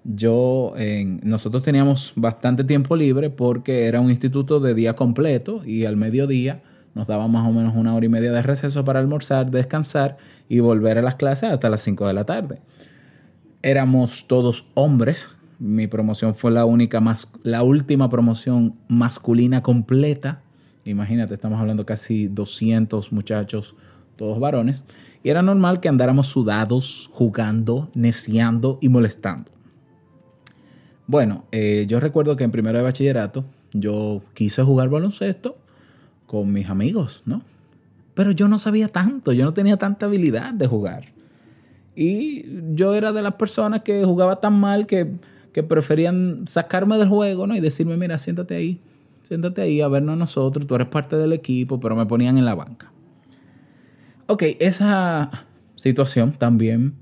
yo, 0.05 0.73
en- 0.77 1.21
nosotros 1.23 1.63
teníamos 1.63 2.13
bastante 2.17 2.65
tiempo 2.65 2.97
libre 2.97 3.31
porque 3.31 3.87
era 3.87 4.01
un 4.01 4.11
instituto 4.11 4.61
de 4.61 4.75
día 4.75 4.95
completo 4.97 5.63
y 5.65 5.85
al 5.85 5.97
mediodía 5.97 6.63
nos 6.95 7.07
daban 7.07 7.31
más 7.31 7.47
o 7.49 7.53
menos 7.53 7.75
una 7.77 7.95
hora 7.95 8.07
y 8.07 8.09
media 8.09 8.33
de 8.33 8.43
receso 8.43 8.85
para 8.85 8.99
almorzar, 9.01 9.51
descansar 9.51 10.17
y 10.49 10.61
volver 10.61 10.99
a 10.99 11.03
las 11.03 11.15
clases 11.15 11.51
hasta 11.51 11.69
las 11.69 11.83
5 11.83 12.07
de 12.07 12.15
la 12.15 12.25
tarde. 12.25 12.59
Éramos 13.63 14.25
todos 14.27 14.67
hombres. 14.75 15.29
Mi 15.59 15.87
promoción 15.87 16.35
fue 16.35 16.51
la 16.51 16.65
única 16.65 17.03
la 17.43 17.63
última 17.63 18.09
promoción 18.09 18.75
masculina 18.89 19.63
completa. 19.63 20.41
Imagínate, 20.85 21.35
estamos 21.35 21.61
hablando 21.61 21.85
casi 21.85 22.27
200 22.27 23.13
muchachos, 23.13 23.77
todos 24.17 24.41
varones. 24.41 24.85
Y 25.23 25.29
era 25.29 25.43
normal 25.43 25.81
que 25.81 25.91
andáramos 25.91 26.29
sudados, 26.29 27.11
jugando, 27.13 27.91
neciando 27.95 28.79
y 28.81 28.89
molestando. 28.89 29.51
Bueno, 31.11 31.43
eh, 31.51 31.87
yo 31.89 31.99
recuerdo 31.99 32.37
que 32.37 32.45
en 32.45 32.53
primero 32.53 32.79
de 32.79 32.85
bachillerato 32.85 33.45
yo 33.73 34.23
quise 34.33 34.63
jugar 34.63 34.91
baloncesto 34.91 35.57
con 36.29 36.53
mis 36.53 36.71
amigos, 36.71 37.23
¿no? 37.27 37.43
Pero 38.15 38.31
yo 38.31 38.47
no 38.47 38.61
sabía 38.61 38.87
tanto, 38.87 39.33
yo 39.33 39.45
no 39.45 39.53
tenía 39.53 39.77
tanta 39.77 40.07
habilidad 40.07 40.55
de 40.55 40.69
jugar. 40.69 41.07
Y 41.97 42.45
yo 42.77 42.95
era 42.95 43.11
de 43.11 43.23
las 43.23 43.35
personas 43.35 43.83
que 43.83 44.05
jugaba 44.05 44.37
tan 44.37 44.61
mal 44.61 44.87
que, 44.87 45.11
que 45.53 45.65
preferían 45.65 46.47
sacarme 46.47 46.97
del 46.97 47.09
juego, 47.09 47.45
¿no? 47.49 47.57
Y 47.57 47.61
decirme, 47.61 47.97
mira, 47.97 48.17
siéntate 48.17 48.55
ahí, 48.55 48.79
siéntate 49.25 49.63
ahí 49.63 49.81
a 49.81 49.89
vernos 49.89 50.17
nosotros, 50.17 50.65
tú 50.65 50.77
eres 50.77 50.87
parte 50.87 51.17
del 51.17 51.33
equipo, 51.33 51.81
pero 51.81 51.97
me 51.97 52.07
ponían 52.07 52.39
en 52.39 52.45
la 52.45 52.55
banca. 52.55 52.93
Ok, 54.29 54.45
esa 54.61 55.45
situación 55.75 56.31
también 56.31 56.95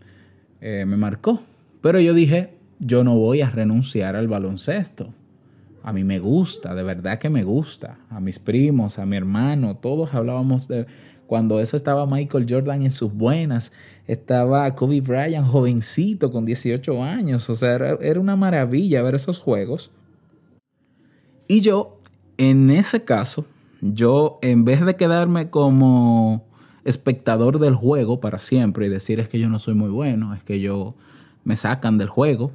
eh, 0.62 0.86
me 0.86 0.96
marcó. 0.96 1.42
Pero 1.82 2.00
yo 2.00 2.14
dije, 2.14 2.57
yo 2.78 3.04
no 3.04 3.16
voy 3.16 3.40
a 3.40 3.50
renunciar 3.50 4.16
al 4.16 4.28
baloncesto. 4.28 5.12
A 5.82 5.92
mí 5.92 6.04
me 6.04 6.18
gusta, 6.18 6.74
de 6.74 6.82
verdad 6.82 7.18
que 7.18 7.30
me 7.30 7.44
gusta. 7.44 7.98
A 8.10 8.20
mis 8.20 8.38
primos, 8.38 8.98
a 8.98 9.06
mi 9.06 9.16
hermano, 9.16 9.76
todos 9.76 10.12
hablábamos 10.14 10.68
de 10.68 10.86
cuando 11.26 11.60
eso 11.60 11.76
estaba 11.76 12.06
Michael 12.06 12.46
Jordan 12.48 12.82
en 12.82 12.90
sus 12.90 13.12
buenas, 13.12 13.70
estaba 14.06 14.74
Kobe 14.74 15.02
Bryant 15.02 15.46
jovencito 15.46 16.32
con 16.32 16.46
18 16.46 17.04
años, 17.04 17.50
o 17.50 17.54
sea, 17.54 17.74
era, 17.74 17.98
era 18.00 18.18
una 18.18 18.34
maravilla 18.34 19.02
ver 19.02 19.14
esos 19.14 19.38
juegos. 19.38 19.90
Y 21.46 21.60
yo, 21.60 22.00
en 22.38 22.70
ese 22.70 23.04
caso, 23.04 23.44
yo 23.82 24.38
en 24.40 24.64
vez 24.64 24.84
de 24.84 24.96
quedarme 24.96 25.50
como 25.50 26.46
espectador 26.84 27.58
del 27.58 27.74
juego 27.74 28.20
para 28.20 28.38
siempre 28.38 28.86
y 28.86 28.88
decir 28.88 29.20
es 29.20 29.28
que 29.28 29.38
yo 29.38 29.50
no 29.50 29.58
soy 29.58 29.74
muy 29.74 29.90
bueno, 29.90 30.34
es 30.34 30.42
que 30.42 30.60
yo 30.60 30.94
me 31.44 31.56
sacan 31.56 31.98
del 31.98 32.08
juego, 32.08 32.52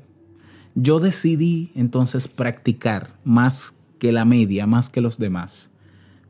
yo 0.75 0.99
decidí 0.99 1.71
entonces 1.75 2.27
practicar 2.27 3.11
más 3.23 3.75
que 3.99 4.11
la 4.11 4.25
media, 4.25 4.67
más 4.67 4.89
que 4.89 5.01
los 5.01 5.17
demás. 5.17 5.69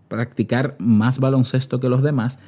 Practicar 0.08 0.76
más 0.80 1.20
baloncesto 1.20 1.80
que 1.80 1.90
los 1.90 2.04
demás 2.04 2.40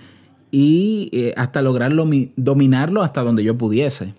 y 0.52 1.10
eh, 1.14 1.34
hasta 1.38 1.62
lograrlo, 1.62 2.06
mi- 2.06 2.32
dominarlo 2.36 3.02
hasta 3.02 3.22
donde 3.24 3.44
yo 3.44 3.58
pudiese. 3.58 4.14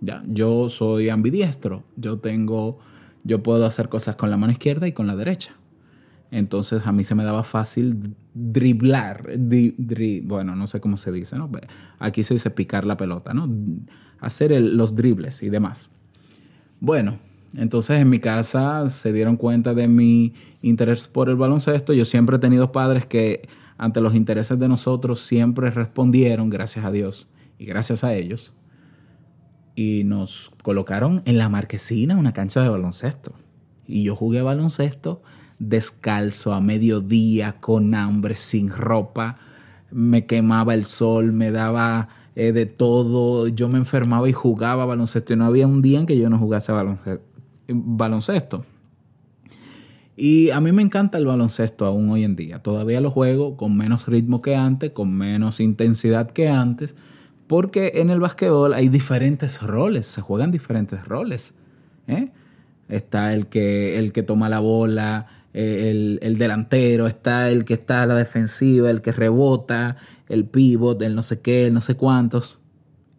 Ya, 0.00 0.22
yo 0.26 0.68
soy 0.68 1.08
ambidiestro, 1.10 1.84
yo 1.96 2.18
tengo, 2.18 2.78
yo 3.22 3.42
puedo 3.42 3.66
hacer 3.66 3.88
cosas 3.88 4.16
con 4.16 4.30
la 4.30 4.36
mano 4.36 4.52
izquierda 4.52 4.88
y 4.88 4.92
con 4.92 5.06
la 5.06 5.14
derecha. 5.14 5.52
Entonces 6.32 6.86
a 6.86 6.92
mí 6.92 7.04
se 7.04 7.14
me 7.14 7.24
daba 7.24 7.42
fácil 7.42 8.14
driblar, 8.34 9.24
dri- 9.36 10.22
bueno, 10.24 10.56
no 10.56 10.66
sé 10.66 10.80
cómo 10.80 10.96
se 10.96 11.12
dice, 11.12 11.36
¿no? 11.36 11.50
Aquí 11.98 12.22
se 12.22 12.34
dice 12.34 12.50
picar 12.50 12.84
la 12.86 12.96
pelota, 12.96 13.34
¿no? 13.34 13.48
Hacer 14.20 14.52
los 14.60 14.94
dribles 14.96 15.42
y 15.42 15.50
demás. 15.50 15.90
Bueno, 16.80 17.18
entonces 17.56 18.00
en 18.00 18.08
mi 18.08 18.18
casa 18.18 18.88
se 18.88 19.12
dieron 19.12 19.36
cuenta 19.36 19.74
de 19.74 19.88
mi 19.88 20.34
interés 20.62 21.08
por 21.08 21.28
el 21.28 21.36
baloncesto. 21.36 21.92
Yo 21.92 22.04
siempre 22.04 22.36
he 22.36 22.40
tenido 22.40 22.72
padres 22.72 23.06
que 23.06 23.48
ante 23.78 24.00
los 24.00 24.14
intereses 24.14 24.58
de 24.58 24.68
nosotros 24.68 25.20
siempre 25.20 25.70
respondieron, 25.70 26.50
gracias 26.50 26.84
a 26.84 26.90
Dios 26.90 27.28
y 27.58 27.66
gracias 27.66 28.04
a 28.04 28.14
ellos. 28.14 28.54
Y 29.74 30.04
nos 30.04 30.50
colocaron 30.62 31.22
en 31.24 31.38
la 31.38 31.48
marquesina 31.48 32.16
una 32.16 32.32
cancha 32.32 32.60
de 32.62 32.68
baloncesto. 32.68 33.32
Y 33.86 34.02
yo 34.02 34.16
jugué 34.16 34.42
baloncesto 34.42 35.22
descalzo 35.60 36.54
a 36.54 36.60
mediodía, 36.60 37.60
con 37.60 37.94
hambre, 37.94 38.34
sin 38.34 38.70
ropa. 38.70 39.36
Me 39.92 40.26
quemaba 40.26 40.74
el 40.74 40.84
sol, 40.84 41.32
me 41.32 41.52
daba 41.52 42.08
eh, 42.36 42.52
de 42.52 42.66
todo. 42.66 43.48
Yo 43.48 43.68
me 43.68 43.78
enfermaba 43.78 44.28
y 44.28 44.32
jugaba 44.32 44.84
baloncesto. 44.84 45.32
Y 45.32 45.36
no 45.36 45.44
había 45.44 45.66
un 45.66 45.82
día 45.82 46.00
en 46.00 46.06
que 46.06 46.16
yo 46.18 46.28
no 46.30 46.38
jugase 46.38 46.72
balonce- 46.72 47.20
baloncesto. 47.68 48.64
Y 50.16 50.50
a 50.50 50.60
mí 50.60 50.70
me 50.72 50.82
encanta 50.82 51.16
el 51.16 51.24
baloncesto 51.24 51.86
aún 51.86 52.10
hoy 52.10 52.24
en 52.24 52.36
día. 52.36 52.58
Todavía 52.58 53.00
lo 53.00 53.10
juego 53.10 53.56
con 53.56 53.76
menos 53.76 54.06
ritmo 54.06 54.42
que 54.42 54.54
antes, 54.54 54.90
con 54.90 55.12
menos 55.14 55.60
intensidad 55.60 56.30
que 56.30 56.48
antes, 56.48 56.94
porque 57.46 57.92
en 57.94 58.10
el 58.10 58.20
básquetbol 58.20 58.74
hay 58.74 58.88
diferentes 58.88 59.62
roles, 59.62 60.06
se 60.06 60.20
juegan 60.20 60.50
diferentes 60.50 61.06
roles. 61.08 61.54
¿eh? 62.06 62.28
Está 62.88 63.32
el 63.32 63.46
que, 63.46 63.98
el 63.98 64.12
que 64.12 64.22
toma 64.22 64.50
la 64.50 64.60
bola, 64.60 65.26
eh, 65.54 65.88
el, 65.90 66.18
el 66.22 66.36
delantero, 66.36 67.06
está 67.06 67.48
el 67.48 67.64
que 67.64 67.74
está 67.74 68.02
a 68.02 68.06
la 68.06 68.14
defensiva, 68.14 68.90
el 68.90 69.00
que 69.00 69.12
rebota, 69.12 69.96
el 70.30 70.46
pivot, 70.46 71.02
el 71.02 71.14
no 71.14 71.22
sé 71.22 71.40
qué, 71.40 71.66
el 71.66 71.74
no 71.74 71.80
sé 71.82 71.96
cuántos. 71.96 72.58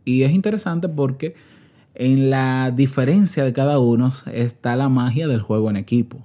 Y 0.06 0.24
es 0.24 0.32
interesante 0.32 0.89
porque 0.89 1.36
en 1.94 2.30
la 2.30 2.72
diferencia 2.72 3.44
de 3.44 3.53
cada 3.53 3.77
uno 3.80 4.10
está 4.34 4.75
la 4.75 4.89
magia 4.89 5.27
del 5.27 5.41
juego 5.41 5.70
en 5.70 5.75
equipo. 5.75 6.18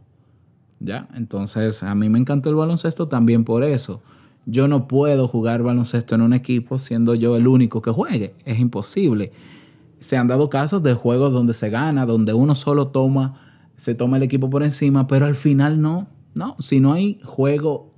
¿Ya? 0.78 1.08
Entonces, 1.14 1.82
a 1.82 1.94
mí 1.94 2.08
me 2.08 2.18
encantó 2.18 2.50
el 2.50 2.54
baloncesto 2.54 3.08
también 3.08 3.44
por 3.44 3.64
eso. 3.64 4.00
Yo 4.44 4.68
no 4.68 4.86
puedo 4.86 5.26
jugar 5.26 5.62
baloncesto 5.62 6.14
en 6.14 6.22
un 6.22 6.32
equipo 6.32 6.78
siendo 6.78 7.14
yo 7.14 7.36
el 7.36 7.48
único 7.48 7.82
que 7.82 7.90
juegue. 7.90 8.34
Es 8.44 8.60
imposible. 8.60 9.32
Se 9.98 10.16
han 10.16 10.28
dado 10.28 10.48
casos 10.50 10.82
de 10.82 10.94
juegos 10.94 11.32
donde 11.32 11.52
se 11.52 11.68
gana, 11.68 12.06
donde 12.06 12.32
uno 12.32 12.54
solo 12.54 12.88
toma, 12.88 13.34
se 13.74 13.94
toma 13.94 14.18
el 14.18 14.22
equipo 14.22 14.48
por 14.48 14.62
encima, 14.62 15.08
pero 15.08 15.26
al 15.26 15.34
final 15.34 15.80
no. 15.80 16.06
No, 16.34 16.54
si 16.58 16.80
no 16.80 16.92
hay 16.92 17.18
juego 17.24 17.94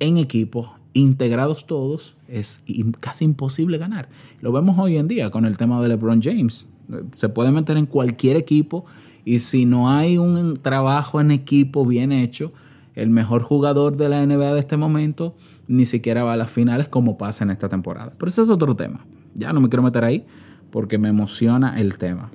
en 0.00 0.16
equipo, 0.16 0.77
integrados 0.92 1.66
todos, 1.66 2.16
es 2.28 2.60
casi 3.00 3.24
imposible 3.24 3.78
ganar. 3.78 4.08
Lo 4.40 4.52
vemos 4.52 4.78
hoy 4.78 4.96
en 4.96 5.08
día 5.08 5.30
con 5.30 5.44
el 5.44 5.56
tema 5.56 5.80
de 5.80 5.88
LeBron 5.88 6.22
James. 6.22 6.68
Se 7.16 7.28
puede 7.28 7.50
meter 7.50 7.76
en 7.76 7.86
cualquier 7.86 8.36
equipo 8.36 8.84
y 9.24 9.40
si 9.40 9.66
no 9.66 9.90
hay 9.90 10.18
un 10.18 10.56
trabajo 10.56 11.20
en 11.20 11.30
equipo 11.30 11.84
bien 11.84 12.12
hecho, 12.12 12.52
el 12.94 13.10
mejor 13.10 13.42
jugador 13.42 13.96
de 13.96 14.08
la 14.08 14.24
NBA 14.24 14.54
de 14.54 14.60
este 14.60 14.76
momento 14.76 15.34
ni 15.68 15.84
siquiera 15.84 16.24
va 16.24 16.32
a 16.32 16.36
las 16.36 16.50
finales 16.50 16.88
como 16.88 17.18
pasa 17.18 17.44
en 17.44 17.50
esta 17.50 17.68
temporada. 17.68 18.12
Pero 18.18 18.30
ese 18.30 18.42
es 18.42 18.48
otro 18.48 18.74
tema. 18.74 19.04
Ya 19.34 19.52
no 19.52 19.60
me 19.60 19.68
quiero 19.68 19.82
meter 19.82 20.04
ahí 20.04 20.24
porque 20.70 20.98
me 20.98 21.08
emociona 21.08 21.78
el 21.78 21.98
tema. 21.98 22.30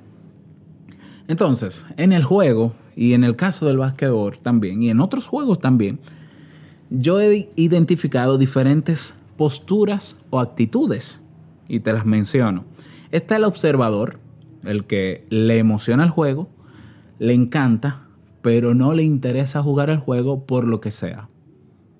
Entonces, 1.26 1.84
en 1.96 2.12
el 2.12 2.22
juego 2.24 2.72
y 2.96 3.14
en 3.14 3.24
el 3.24 3.36
caso 3.36 3.66
del 3.66 3.78
básquetbol 3.78 4.38
también 4.38 4.82
y 4.82 4.90
en 4.90 5.00
otros 5.00 5.26
juegos 5.26 5.58
también, 5.58 5.98
yo 6.96 7.20
he 7.20 7.50
identificado 7.56 8.38
diferentes 8.38 9.14
posturas 9.36 10.16
o 10.30 10.38
actitudes 10.38 11.20
y 11.68 11.80
te 11.80 11.92
las 11.92 12.06
menciono. 12.06 12.64
Está 13.10 13.36
el 13.36 13.44
observador, 13.44 14.18
el 14.64 14.84
que 14.86 15.26
le 15.30 15.58
emociona 15.58 16.04
el 16.04 16.10
juego, 16.10 16.48
le 17.18 17.34
encanta, 17.34 18.06
pero 18.42 18.74
no 18.74 18.94
le 18.94 19.02
interesa 19.02 19.62
jugar 19.62 19.90
el 19.90 19.98
juego 19.98 20.46
por 20.46 20.66
lo 20.66 20.80
que 20.80 20.90
sea. 20.90 21.28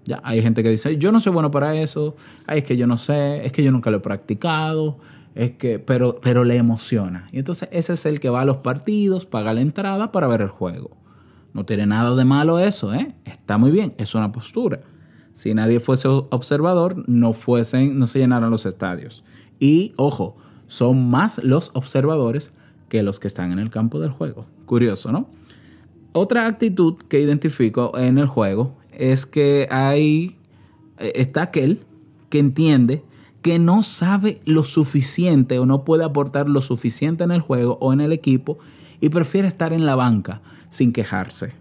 Ya, 0.04 0.20
hay 0.22 0.42
gente 0.42 0.62
que 0.62 0.68
dice, 0.68 0.98
yo 0.98 1.12
no 1.12 1.20
soy 1.20 1.32
bueno 1.32 1.50
para 1.50 1.74
eso, 1.74 2.14
es 2.46 2.64
que 2.64 2.76
yo 2.76 2.86
no 2.86 2.96
sé, 2.96 3.44
es 3.44 3.52
que 3.52 3.64
yo 3.64 3.72
nunca 3.72 3.90
lo 3.90 3.96
he 3.98 4.00
practicado, 4.00 4.98
es 5.34 5.52
que, 5.52 5.78
pero, 5.78 6.20
pero 6.20 6.44
le 6.44 6.56
emociona. 6.56 7.28
Y 7.32 7.38
entonces 7.38 7.68
ese 7.72 7.94
es 7.94 8.06
el 8.06 8.20
que 8.20 8.28
va 8.28 8.42
a 8.42 8.44
los 8.44 8.58
partidos, 8.58 9.24
paga 9.24 9.54
la 9.54 9.62
entrada 9.62 10.12
para 10.12 10.28
ver 10.28 10.42
el 10.42 10.48
juego. 10.48 11.03
No 11.54 11.64
tiene 11.64 11.86
nada 11.86 12.14
de 12.14 12.24
malo 12.24 12.58
eso, 12.58 12.92
¿eh? 12.92 13.14
Está 13.24 13.56
muy 13.56 13.70
bien, 13.70 13.94
es 13.96 14.14
una 14.14 14.32
postura. 14.32 14.80
Si 15.34 15.54
nadie 15.54 15.80
fuese 15.80 16.08
observador, 16.08 17.08
no, 17.08 17.32
fuesen, 17.32 17.98
no 17.98 18.06
se 18.06 18.18
llenaran 18.18 18.50
los 18.50 18.66
estadios. 18.66 19.24
Y, 19.58 19.94
ojo, 19.96 20.36
son 20.66 21.08
más 21.10 21.42
los 21.42 21.70
observadores 21.74 22.52
que 22.88 23.02
los 23.02 23.20
que 23.20 23.28
están 23.28 23.52
en 23.52 23.60
el 23.60 23.70
campo 23.70 24.00
del 24.00 24.10
juego. 24.10 24.46
Curioso, 24.66 25.12
¿no? 25.12 25.28
Otra 26.12 26.46
actitud 26.46 26.96
que 27.08 27.20
identifico 27.20 27.96
en 27.96 28.18
el 28.18 28.26
juego 28.26 28.76
es 28.92 29.24
que 29.24 29.68
hay 29.70 30.36
eh, 30.98 31.12
está 31.16 31.42
aquel 31.42 31.80
que 32.30 32.38
entiende 32.38 33.04
que 33.42 33.58
no 33.58 33.82
sabe 33.82 34.40
lo 34.44 34.64
suficiente 34.64 35.58
o 35.58 35.66
no 35.66 35.84
puede 35.84 36.04
aportar 36.04 36.48
lo 36.48 36.60
suficiente 36.60 37.24
en 37.24 37.30
el 37.30 37.40
juego 37.40 37.78
o 37.80 37.92
en 37.92 38.00
el 38.00 38.12
equipo 38.12 38.58
y 39.00 39.10
prefiere 39.10 39.46
estar 39.48 39.72
en 39.72 39.86
la 39.86 39.96
banca 39.96 40.40
sin 40.74 40.92
quejarse. 40.92 41.52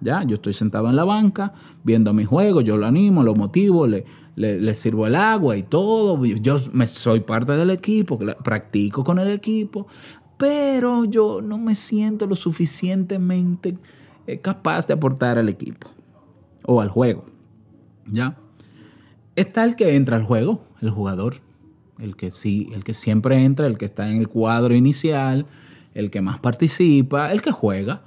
Ya, 0.00 0.22
yo 0.24 0.34
estoy 0.34 0.52
sentado 0.52 0.88
en 0.90 0.96
la 0.96 1.04
banca 1.04 1.54
viendo 1.82 2.12
mi 2.12 2.24
juego, 2.24 2.60
yo 2.60 2.76
lo 2.76 2.86
animo, 2.86 3.22
lo 3.22 3.34
motivo, 3.34 3.86
le, 3.86 4.04
le, 4.36 4.60
le 4.60 4.74
sirvo 4.74 5.06
el 5.06 5.16
agua 5.16 5.56
y 5.56 5.62
todo. 5.62 6.22
Yo 6.24 6.56
me, 6.72 6.86
soy 6.86 7.20
parte 7.20 7.52
del 7.52 7.70
equipo, 7.70 8.18
practico 8.44 9.02
con 9.02 9.18
el 9.18 9.28
equipo, 9.28 9.86
pero 10.36 11.04
yo 11.06 11.40
no 11.40 11.56
me 11.56 11.74
siento 11.74 12.26
lo 12.26 12.36
suficientemente 12.36 13.78
eh, 14.26 14.38
capaz 14.38 14.86
de 14.86 14.94
aportar 14.94 15.38
al 15.38 15.48
equipo 15.48 15.88
o 16.64 16.80
al 16.80 16.90
juego. 16.90 17.24
¿Ya? 18.06 18.36
Está 19.34 19.64
el 19.64 19.76
que 19.76 19.96
entra 19.96 20.16
al 20.16 20.24
juego, 20.24 20.62
el 20.82 20.90
jugador, 20.90 21.36
el 21.98 22.16
que 22.16 22.30
sí, 22.30 22.68
el 22.74 22.84
que 22.84 22.92
siempre 22.92 23.42
entra, 23.42 23.66
el 23.66 23.78
que 23.78 23.86
está 23.86 24.10
en 24.10 24.18
el 24.18 24.28
cuadro 24.28 24.74
inicial, 24.74 25.46
el 25.94 26.10
que 26.10 26.20
más 26.20 26.38
participa, 26.38 27.32
el 27.32 27.40
que 27.40 27.50
juega 27.50 28.02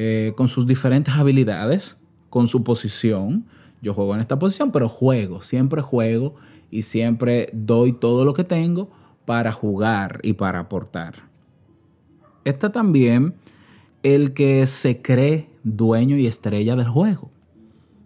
eh, 0.00 0.32
con 0.36 0.46
sus 0.46 0.64
diferentes 0.64 1.12
habilidades, 1.12 1.98
con 2.30 2.46
su 2.46 2.62
posición. 2.62 3.46
Yo 3.82 3.94
juego 3.94 4.14
en 4.14 4.20
esta 4.20 4.38
posición, 4.38 4.70
pero 4.70 4.88
juego, 4.88 5.42
siempre 5.42 5.82
juego 5.82 6.36
y 6.70 6.82
siempre 6.82 7.50
doy 7.52 7.92
todo 7.94 8.24
lo 8.24 8.32
que 8.32 8.44
tengo 8.44 8.92
para 9.24 9.50
jugar 9.50 10.20
y 10.22 10.34
para 10.34 10.60
aportar. 10.60 11.14
Está 12.44 12.70
también 12.70 13.34
el 14.04 14.34
que 14.34 14.66
se 14.66 15.02
cree 15.02 15.48
dueño 15.64 16.16
y 16.16 16.28
estrella 16.28 16.76
del 16.76 16.86
juego 16.86 17.32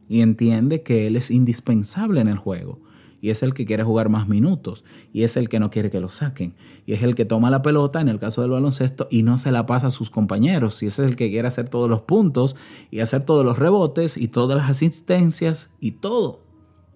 y 0.08 0.22
entiende 0.22 0.80
que 0.80 1.06
él 1.06 1.16
es 1.16 1.30
indispensable 1.30 2.22
en 2.22 2.28
el 2.28 2.38
juego. 2.38 2.78
Y 3.22 3.30
es 3.30 3.42
el 3.42 3.54
que 3.54 3.64
quiere 3.64 3.84
jugar 3.84 4.08
más 4.10 4.28
minutos. 4.28 4.84
Y 5.12 5.22
es 5.22 5.38
el 5.38 5.48
que 5.48 5.58
no 5.60 5.70
quiere 5.70 5.90
que 5.90 6.00
lo 6.00 6.08
saquen. 6.10 6.54
Y 6.84 6.92
es 6.92 7.02
el 7.02 7.14
que 7.14 7.24
toma 7.24 7.48
la 7.50 7.62
pelota, 7.62 8.00
en 8.00 8.08
el 8.08 8.18
caso 8.18 8.42
del 8.42 8.50
baloncesto, 8.50 9.06
y 9.10 9.22
no 9.22 9.38
se 9.38 9.50
la 9.52 9.64
pasa 9.64 9.86
a 9.86 9.90
sus 9.90 10.10
compañeros. 10.10 10.82
Y 10.82 10.86
es 10.86 10.98
el 10.98 11.16
que 11.16 11.30
quiere 11.30 11.46
hacer 11.48 11.68
todos 11.70 11.88
los 11.88 12.02
puntos 12.02 12.56
y 12.90 12.98
hacer 13.00 13.24
todos 13.24 13.44
los 13.46 13.58
rebotes 13.58 14.16
y 14.18 14.28
todas 14.28 14.58
las 14.58 14.68
asistencias 14.68 15.70
y 15.80 15.92
todo. 15.92 16.40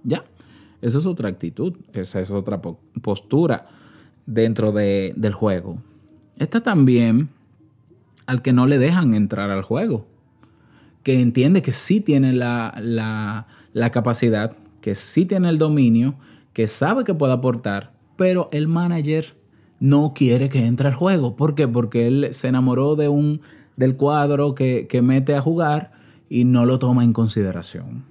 ¿Ya? 0.02 0.24
Esa 0.82 0.98
es 0.98 1.06
otra 1.06 1.28
actitud. 1.30 1.74
Esa 1.92 2.20
es 2.20 2.30
otra 2.30 2.60
po- 2.60 2.80
postura 3.02 3.68
dentro 4.26 4.72
de- 4.72 5.14
del 5.16 5.32
juego. 5.32 5.78
Está 6.38 6.60
también 6.60 7.28
al 8.26 8.42
que 8.42 8.52
no 8.52 8.66
le 8.66 8.78
dejan 8.78 9.14
entrar 9.14 9.50
al 9.50 9.62
juego 9.62 10.06
que 11.04 11.20
entiende 11.20 11.62
que 11.62 11.72
sí 11.72 12.00
tiene 12.00 12.32
la, 12.32 12.74
la- 12.82 13.46
la 13.72 13.90
capacidad, 13.92 14.56
que 14.86 14.94
sí 14.94 15.24
tiene 15.24 15.48
el 15.48 15.58
dominio, 15.58 16.14
que 16.52 16.68
sabe 16.68 17.02
que 17.02 17.12
puede 17.12 17.32
aportar, 17.32 17.90
pero 18.14 18.48
el 18.52 18.68
manager 18.68 19.34
no 19.80 20.12
quiere 20.14 20.48
que 20.48 20.64
entre 20.64 20.86
al 20.86 20.94
juego. 20.94 21.34
¿Por 21.34 21.56
qué? 21.56 21.66
Porque 21.66 22.06
él 22.06 22.28
se 22.30 22.46
enamoró 22.46 22.94
de 22.94 23.08
un, 23.08 23.40
del 23.76 23.96
cuadro 23.96 24.54
que, 24.54 24.86
que 24.86 25.02
mete 25.02 25.34
a 25.34 25.40
jugar 25.40 25.90
y 26.28 26.44
no 26.44 26.66
lo 26.66 26.78
toma 26.78 27.02
en 27.02 27.12
consideración. 27.12 28.04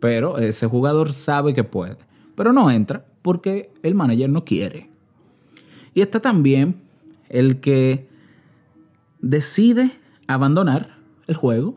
Pero 0.00 0.38
ese 0.38 0.66
jugador 0.66 1.12
sabe 1.12 1.54
que 1.54 1.62
puede, 1.62 1.98
pero 2.34 2.52
no 2.52 2.72
entra 2.72 3.04
porque 3.22 3.70
el 3.84 3.94
manager 3.94 4.30
no 4.30 4.44
quiere. 4.44 4.90
Y 5.94 6.00
está 6.00 6.18
también 6.18 6.74
el 7.28 7.60
que 7.60 8.08
decide 9.20 9.92
abandonar 10.26 10.96
el 11.28 11.36
juego 11.36 11.76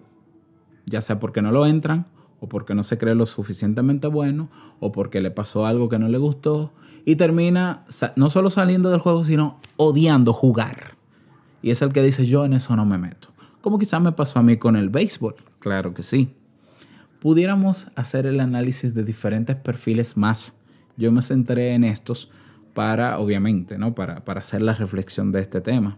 ya 0.87 1.01
sea 1.01 1.19
porque 1.19 1.41
no 1.41 1.51
lo 1.51 1.67
entran, 1.67 2.07
o 2.39 2.47
porque 2.47 2.75
no 2.75 2.83
se 2.83 2.97
cree 2.97 3.15
lo 3.15 3.25
suficientemente 3.25 4.07
bueno, 4.07 4.49
o 4.79 4.91
porque 4.91 5.21
le 5.21 5.31
pasó 5.31 5.65
algo 5.65 5.89
que 5.89 5.99
no 5.99 6.07
le 6.07 6.17
gustó, 6.17 6.71
y 7.05 7.15
termina 7.15 7.85
no 8.15 8.29
solo 8.29 8.49
saliendo 8.49 8.89
del 8.89 8.99
juego, 8.99 9.23
sino 9.23 9.59
odiando 9.77 10.33
jugar. 10.33 10.95
Y 11.61 11.71
es 11.71 11.81
el 11.81 11.91
que 11.93 12.03
dice, 12.03 12.25
yo 12.25 12.45
en 12.45 12.53
eso 12.53 12.75
no 12.75 12.85
me 12.85 12.97
meto. 12.97 13.29
Como 13.61 13.79
quizás 13.79 14.01
me 14.01 14.11
pasó 14.11 14.39
a 14.39 14.43
mí 14.43 14.57
con 14.57 14.75
el 14.75 14.89
béisbol, 14.89 15.35
claro 15.59 15.93
que 15.93 16.03
sí. 16.03 16.33
Pudiéramos 17.19 17.87
hacer 17.95 18.25
el 18.25 18.39
análisis 18.39 18.93
de 18.93 19.03
diferentes 19.03 19.55
perfiles 19.55 20.17
más. 20.17 20.55
Yo 20.97 21.11
me 21.11 21.21
centré 21.21 21.73
en 21.73 21.83
estos 21.83 22.29
para, 22.73 23.17
obviamente, 23.19 23.77
¿no? 23.77 23.95
Para, 23.95 24.23
para 24.23 24.41
hacer 24.41 24.61
la 24.61 24.73
reflexión 24.73 25.31
de 25.31 25.41
este 25.41 25.61
tema. 25.61 25.97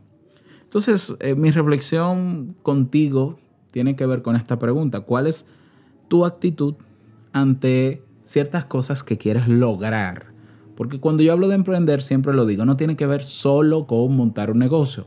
Entonces, 0.64 1.16
eh, 1.20 1.36
mi 1.36 1.52
reflexión 1.52 2.56
contigo 2.62 3.40
tiene 3.72 3.96
que 3.96 4.06
ver 4.06 4.22
con 4.22 4.36
esta 4.36 4.60
pregunta. 4.60 5.02
¿Cuál 5.02 5.28
es 5.28 5.46
tu 6.10 6.26
actitud 6.26 6.76
ante 7.32 8.04
ciertas 8.24 8.66
cosas 8.66 9.04
que 9.04 9.18
quieres 9.18 9.48
lograr? 9.48 10.26
Porque 10.76 11.00
cuando 11.00 11.24
yo 11.24 11.34
hablo 11.34 11.48
de 11.48 11.56
emprender, 11.56 12.02
siempre 12.02 12.34
lo 12.34 12.46
digo, 12.46 12.66
no 12.66 12.78
tiene 12.78 12.96
que 12.96 13.06
ver 13.06 13.24
solo 13.24 13.86
con 13.88 14.16
montar 14.16 14.52
un 14.52 14.60
negocio. 14.60 15.06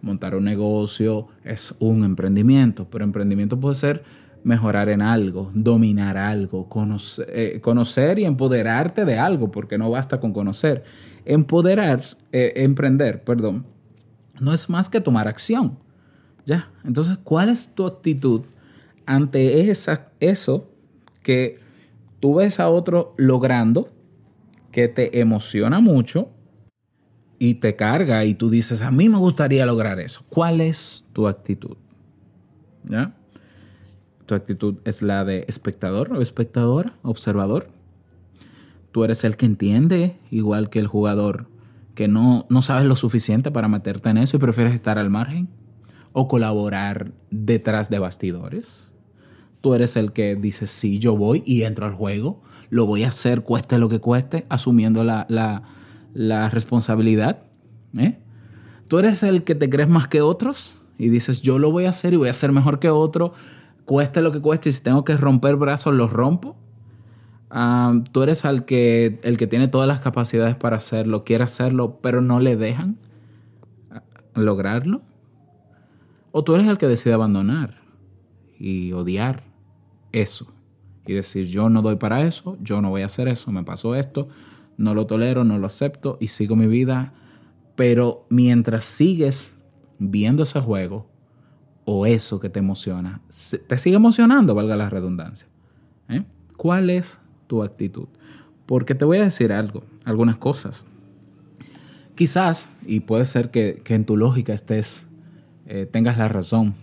Montar 0.00 0.34
un 0.34 0.44
negocio 0.44 1.26
es 1.44 1.74
un 1.80 2.04
emprendimiento, 2.04 2.86
pero 2.88 3.04
emprendimiento 3.04 3.58
puede 3.58 3.74
ser 3.74 4.04
mejorar 4.44 4.88
en 4.88 5.02
algo, 5.02 5.50
dominar 5.54 6.16
algo, 6.16 6.68
conocer, 6.68 7.26
eh, 7.30 7.60
conocer 7.60 8.18
y 8.18 8.24
empoderarte 8.24 9.04
de 9.04 9.18
algo, 9.18 9.50
porque 9.50 9.76
no 9.76 9.90
basta 9.90 10.20
con 10.20 10.32
conocer. 10.32 10.84
Empoderar, 11.24 12.02
eh, 12.32 12.52
emprender, 12.56 13.24
perdón, 13.24 13.66
no 14.40 14.52
es 14.52 14.70
más 14.70 14.88
que 14.88 15.00
tomar 15.00 15.26
acción. 15.26 15.78
Ya. 16.46 16.70
Entonces, 16.84 17.18
¿cuál 17.24 17.48
es 17.48 17.74
tu 17.74 17.86
actitud 17.86 18.42
ante 19.08 19.70
eso 19.70 20.70
que 21.22 21.58
tú 22.20 22.34
ves 22.34 22.60
a 22.60 22.68
otro 22.68 23.14
logrando, 23.16 23.88
que 24.70 24.86
te 24.86 25.20
emociona 25.20 25.80
mucho 25.80 26.28
y 27.38 27.54
te 27.54 27.74
carga 27.74 28.26
y 28.26 28.34
tú 28.34 28.50
dices, 28.50 28.82
a 28.82 28.90
mí 28.90 29.08
me 29.08 29.16
gustaría 29.16 29.64
lograr 29.64 29.98
eso? 29.98 30.24
¿Cuál 30.28 30.60
es 30.60 31.06
tu 31.14 31.26
actitud? 31.26 31.78
¿Ya? 32.84 33.14
Tu 34.26 34.34
actitud 34.34 34.76
es 34.84 35.00
la 35.00 35.24
de 35.24 35.46
espectador 35.48 36.12
o 36.12 36.20
espectadora, 36.20 36.98
observador. 37.02 37.70
Tú 38.92 39.04
eres 39.04 39.24
el 39.24 39.38
que 39.38 39.46
entiende, 39.46 40.18
igual 40.30 40.68
que 40.68 40.80
el 40.80 40.86
jugador, 40.86 41.46
que 41.94 42.08
no, 42.08 42.44
no 42.50 42.60
sabes 42.60 42.84
lo 42.84 42.94
suficiente 42.94 43.50
para 43.50 43.68
meterte 43.68 44.10
en 44.10 44.18
eso 44.18 44.36
y 44.36 44.40
prefieres 44.40 44.74
estar 44.74 44.98
al 44.98 45.08
margen 45.08 45.48
o 46.12 46.28
colaborar 46.28 47.12
detrás 47.30 47.88
de 47.88 47.98
bastidores. 48.00 48.92
Tú 49.60 49.74
eres 49.74 49.96
el 49.96 50.12
que 50.12 50.36
dice, 50.36 50.66
sí, 50.66 50.98
yo 50.98 51.16
voy 51.16 51.42
y 51.44 51.62
entro 51.62 51.86
al 51.86 51.94
juego, 51.94 52.42
lo 52.70 52.86
voy 52.86 53.04
a 53.04 53.08
hacer, 53.08 53.42
cueste 53.42 53.78
lo 53.78 53.88
que 53.88 53.98
cueste, 53.98 54.46
asumiendo 54.48 55.04
la, 55.04 55.26
la, 55.28 55.62
la 56.14 56.48
responsabilidad. 56.48 57.42
¿eh? 57.96 58.18
Tú 58.88 58.98
eres 58.98 59.22
el 59.22 59.44
que 59.44 59.54
te 59.54 59.68
crees 59.68 59.88
más 59.88 60.08
que 60.08 60.20
otros 60.20 60.78
y 60.98 61.08
dices, 61.08 61.42
yo 61.42 61.58
lo 61.58 61.70
voy 61.70 61.86
a 61.86 61.90
hacer 61.90 62.14
y 62.14 62.16
voy 62.16 62.28
a 62.28 62.32
ser 62.32 62.52
mejor 62.52 62.78
que 62.78 62.90
otro, 62.90 63.32
cueste 63.84 64.20
lo 64.20 64.32
que 64.32 64.40
cueste, 64.40 64.68
y 64.68 64.72
si 64.72 64.82
tengo 64.82 65.04
que 65.04 65.16
romper 65.16 65.56
brazos, 65.56 65.94
los 65.94 66.12
rompo. 66.12 66.56
Ah, 67.50 68.02
tú 68.12 68.22
eres 68.22 68.42
que, 68.66 69.18
el 69.22 69.38
que 69.38 69.46
tiene 69.46 69.68
todas 69.68 69.88
las 69.88 70.00
capacidades 70.00 70.56
para 70.56 70.76
hacerlo, 70.76 71.24
quiere 71.24 71.44
hacerlo, 71.44 71.98
pero 72.02 72.20
no 72.20 72.40
le 72.40 72.56
dejan 72.56 72.98
lograrlo. 74.34 75.02
O 76.32 76.44
tú 76.44 76.54
eres 76.54 76.68
el 76.68 76.78
que 76.78 76.86
decide 76.86 77.14
abandonar 77.14 77.80
y 78.58 78.92
odiar 78.92 79.47
eso. 80.12 80.46
Y 81.06 81.14
decir, 81.14 81.46
yo 81.46 81.68
no 81.68 81.82
doy 81.82 81.96
para 81.96 82.22
eso, 82.22 82.58
yo 82.60 82.82
no 82.82 82.90
voy 82.90 83.02
a 83.02 83.06
hacer 83.06 83.28
eso, 83.28 83.50
me 83.50 83.64
pasó 83.64 83.94
esto, 83.94 84.28
no 84.76 84.94
lo 84.94 85.06
tolero, 85.06 85.44
no 85.44 85.58
lo 85.58 85.66
acepto 85.66 86.18
y 86.20 86.28
sigo 86.28 86.54
mi 86.56 86.66
vida. 86.66 87.14
Pero 87.76 88.26
mientras 88.28 88.84
sigues 88.84 89.56
viendo 89.98 90.42
ese 90.42 90.60
juego 90.60 91.06
o 91.84 92.06
eso 92.06 92.38
que 92.40 92.50
te 92.50 92.58
emociona, 92.58 93.22
te 93.66 93.78
sigue 93.78 93.96
emocionando, 93.96 94.54
valga 94.54 94.76
la 94.76 94.90
redundancia. 94.90 95.48
¿eh? 96.08 96.24
¿Cuál 96.56 96.90
es 96.90 97.18
tu 97.46 97.62
actitud? 97.62 98.08
Porque 98.66 98.94
te 98.94 99.04
voy 99.04 99.18
a 99.18 99.24
decir 99.24 99.52
algo, 99.52 99.84
algunas 100.04 100.36
cosas. 100.36 100.84
Quizás, 102.14 102.74
y 102.84 103.00
puede 103.00 103.24
ser 103.24 103.50
que, 103.50 103.80
que 103.84 103.94
en 103.94 104.04
tu 104.04 104.16
lógica 104.16 104.52
estés 104.52 105.08
eh, 105.70 105.86
tengas 105.90 106.16
la 106.16 106.28
razón. 106.28 106.74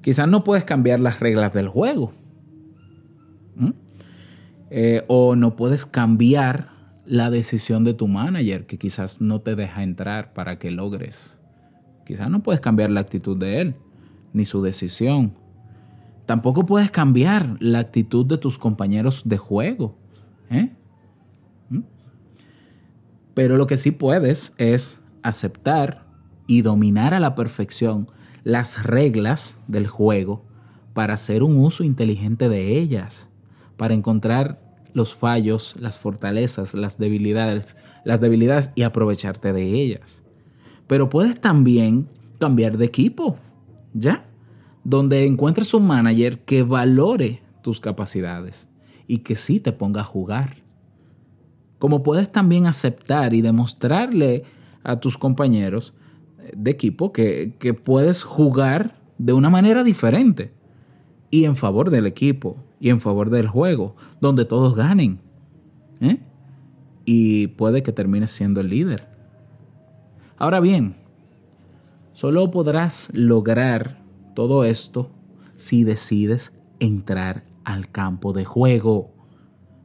Quizás 0.00 0.28
no 0.28 0.44
puedes 0.44 0.64
cambiar 0.64 1.00
las 1.00 1.18
reglas 1.18 1.52
del 1.52 1.68
juego. 1.68 2.12
Eh, 4.70 5.04
o 5.08 5.34
no 5.34 5.56
puedes 5.56 5.86
cambiar 5.86 6.70
la 7.06 7.30
decisión 7.30 7.84
de 7.84 7.94
tu 7.94 8.06
manager, 8.06 8.66
que 8.66 8.78
quizás 8.78 9.20
no 9.20 9.40
te 9.40 9.56
deja 9.56 9.82
entrar 9.82 10.34
para 10.34 10.58
que 10.58 10.70
logres. 10.70 11.40
Quizás 12.04 12.30
no 12.30 12.42
puedes 12.42 12.60
cambiar 12.60 12.90
la 12.90 13.00
actitud 13.00 13.36
de 13.36 13.60
él, 13.60 13.74
ni 14.32 14.44
su 14.44 14.62
decisión. 14.62 15.32
Tampoco 16.26 16.66
puedes 16.66 16.90
cambiar 16.90 17.56
la 17.60 17.78
actitud 17.78 18.26
de 18.26 18.36
tus 18.36 18.58
compañeros 18.58 19.22
de 19.24 19.38
juego. 19.38 19.96
¿eh? 20.50 20.70
Pero 23.32 23.56
lo 23.56 23.66
que 23.66 23.76
sí 23.76 23.90
puedes 23.90 24.52
es 24.58 25.00
aceptar 25.22 26.04
y 26.46 26.62
dominar 26.62 27.14
a 27.14 27.20
la 27.20 27.34
perfección 27.34 28.08
las 28.42 28.82
reglas 28.82 29.56
del 29.68 29.86
juego 29.86 30.44
para 30.92 31.14
hacer 31.14 31.42
un 31.42 31.56
uso 31.56 31.84
inteligente 31.84 32.48
de 32.48 32.78
ellas, 32.78 33.30
para 33.78 33.94
encontrar 33.94 34.60
los 34.92 35.14
fallos, 35.14 35.74
las 35.78 35.96
fortalezas, 35.96 36.74
las 36.74 36.98
debilidades, 36.98 37.76
las 38.04 38.20
debilidades 38.20 38.70
y 38.74 38.82
aprovecharte 38.82 39.54
de 39.54 39.62
ellas. 39.80 40.22
Pero 40.86 41.08
puedes 41.08 41.40
también 41.40 42.08
cambiar 42.38 42.76
de 42.76 42.84
equipo, 42.84 43.36
¿ya? 43.94 44.26
Donde 44.84 45.24
encuentres 45.24 45.72
un 45.72 45.86
manager 45.86 46.40
que 46.40 46.62
valore 46.62 47.40
tus 47.62 47.80
capacidades 47.80 48.68
y 49.06 49.18
que 49.18 49.36
sí 49.36 49.60
te 49.60 49.72
ponga 49.72 50.02
a 50.02 50.04
jugar. 50.04 50.56
Como 51.78 52.02
puedes 52.02 52.30
también 52.30 52.66
aceptar 52.66 53.34
y 53.34 53.40
demostrarle 53.40 54.44
a 54.82 55.00
tus 55.00 55.16
compañeros 55.16 55.94
de 56.56 56.70
equipo 56.70 57.12
que, 57.12 57.54
puedes 57.84 58.22
jugar 58.22 58.96
de 59.18 59.32
una 59.32 59.50
manera 59.50 59.84
diferente 59.84 60.52
y 61.30 61.44
en 61.44 61.56
favor 61.56 61.90
del 61.90 62.06
equipo 62.06 62.56
y 62.80 62.90
en 62.90 63.00
favor 63.00 63.30
del 63.30 63.48
juego, 63.48 63.96
donde 64.20 64.44
todos 64.44 64.74
ganen. 64.74 65.20
¿eh? 66.00 66.18
Y 67.04 67.48
puede 67.48 67.82
que 67.82 67.92
termines 67.92 68.30
siendo 68.30 68.60
el 68.60 68.68
líder. 68.68 69.08
Ahora 70.36 70.60
bien, 70.60 70.96
solo 72.12 72.50
podrás 72.50 73.10
lograr 73.12 74.02
todo 74.34 74.64
esto 74.64 75.10
si 75.56 75.84
decides 75.84 76.52
entrar 76.78 77.44
al 77.64 77.90
campo 77.90 78.32
de 78.32 78.44
juego. 78.44 79.10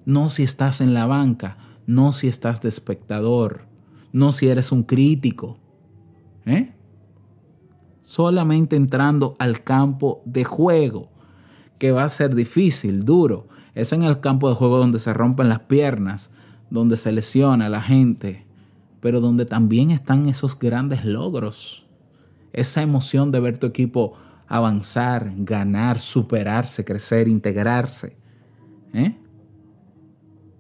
No 0.06 0.30
si 0.30 0.44
estás 0.44 0.82
en 0.82 0.94
la 0.94 1.06
banca, 1.06 1.58
no 1.88 2.12
si 2.12 2.28
estás 2.28 2.62
de 2.62 2.70
espectador, 2.70 3.68
no 4.12 4.32
si 4.32 4.50
eres 4.50 4.72
un 4.72 4.84
crítico, 4.84 5.58
¿Eh? 6.46 6.74
Solamente 8.02 8.76
entrando 8.76 9.36
al 9.40 9.64
campo 9.64 10.22
de 10.26 10.44
juego, 10.44 11.10
que 11.84 11.92
va 11.92 12.06
a 12.06 12.08
ser 12.08 12.34
difícil, 12.34 13.04
duro. 13.04 13.50
Es 13.76 13.92
en 13.92 14.04
el 14.04 14.22
campo 14.22 14.48
de 14.48 14.56
juego 14.56 14.78
donde 14.78 15.00
se 15.00 15.12
rompen 15.12 15.50
las 15.50 15.60
piernas, 15.60 16.32
donde 16.70 16.96
se 16.96 17.12
lesiona 17.12 17.68
la 17.68 17.82
gente, 17.82 18.46
pero 19.02 19.20
donde 19.20 19.46
también 19.46 19.92
están 19.92 20.30
esos 20.30 20.58
grandes 20.58 21.04
logros. 21.04 21.86
Esa 22.54 22.82
emoción 22.84 23.32
de 23.32 23.42
ver 23.42 23.58
tu 23.58 23.68
equipo 23.68 24.14
avanzar, 24.48 25.34
ganar, 25.36 26.00
superarse, 26.00 26.86
crecer, 26.86 27.28
integrarse. 27.28 28.16
¿Eh? 28.94 29.18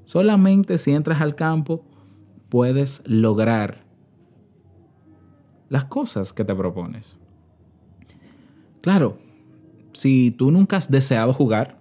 Solamente 0.03 0.77
si 0.77 0.91
entras 0.91 1.21
al 1.21 1.35
campo 1.35 1.85
puedes 2.49 3.01
lograr 3.05 3.85
las 5.69 5.85
cosas 5.85 6.33
que 6.33 6.43
te 6.43 6.53
propones. 6.53 7.15
Claro, 8.81 9.19
si 9.93 10.31
tú 10.31 10.51
nunca 10.51 10.77
has 10.77 10.89
deseado 10.89 11.33
jugar, 11.33 11.79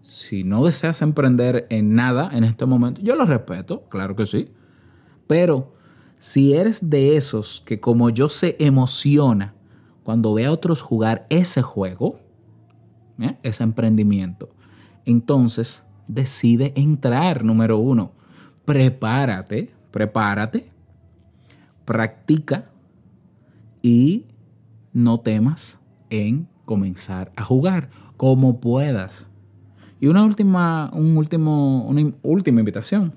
si 0.00 0.44
no 0.44 0.64
deseas 0.64 1.02
emprender 1.02 1.66
en 1.70 1.94
nada 1.94 2.30
en 2.32 2.44
este 2.44 2.66
momento, 2.66 3.00
yo 3.00 3.16
lo 3.16 3.24
respeto, 3.24 3.88
claro 3.88 4.16
que 4.16 4.26
sí. 4.26 4.50
Pero 5.26 5.74
si 6.18 6.54
eres 6.54 6.88
de 6.88 7.16
esos 7.16 7.62
que 7.64 7.80
como 7.80 8.10
yo 8.10 8.28
se 8.28 8.56
emociona 8.58 9.54
cuando 10.02 10.34
ve 10.34 10.46
a 10.46 10.52
otros 10.52 10.82
jugar 10.82 11.26
ese 11.28 11.62
juego, 11.62 12.20
¿eh? 13.20 13.36
ese 13.42 13.62
emprendimiento, 13.62 14.50
entonces 15.04 15.82
decide 16.06 16.72
entrar, 16.76 17.44
número 17.44 17.78
uno. 17.78 18.12
Prepárate, 18.64 19.72
prepárate, 19.90 20.70
practica 21.84 22.70
y 23.82 24.26
no 24.92 25.20
temas 25.20 25.80
en 26.10 26.48
comenzar 26.68 27.32
a 27.34 27.44
jugar 27.44 27.88
como 28.18 28.60
puedas. 28.60 29.26
Y 30.00 30.08
una 30.08 30.22
última, 30.22 30.90
un 30.92 31.16
último, 31.16 31.86
una 31.88 32.12
última 32.22 32.60
invitación. 32.60 33.14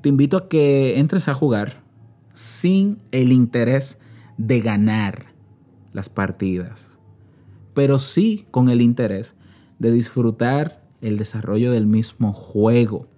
Te 0.00 0.08
invito 0.08 0.36
a 0.36 0.48
que 0.48 1.00
entres 1.00 1.26
a 1.26 1.34
jugar 1.34 1.82
sin 2.34 2.98
el 3.10 3.32
interés 3.32 3.98
de 4.38 4.60
ganar 4.60 5.26
las 5.92 6.08
partidas, 6.08 6.88
pero 7.74 7.98
sí 7.98 8.46
con 8.52 8.68
el 8.68 8.80
interés 8.80 9.34
de 9.80 9.90
disfrutar 9.90 10.84
el 11.00 11.18
desarrollo 11.18 11.72
del 11.72 11.88
mismo 11.88 12.32
juego. 12.32 13.08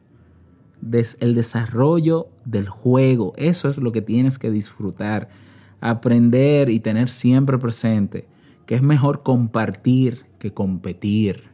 el 1.20 1.34
desarrollo 1.34 2.28
del 2.46 2.66
juego, 2.68 3.34
eso 3.36 3.68
es 3.68 3.76
lo 3.76 3.92
que 3.92 4.00
tienes 4.00 4.38
que 4.38 4.50
disfrutar 4.50 5.28
aprender 5.82 6.70
y 6.70 6.80
tener 6.80 7.10
siempre 7.10 7.58
presente 7.58 8.26
que 8.66 8.74
es 8.74 8.82
mejor 8.82 9.22
compartir 9.22 10.26
que 10.38 10.52
competir. 10.52 11.44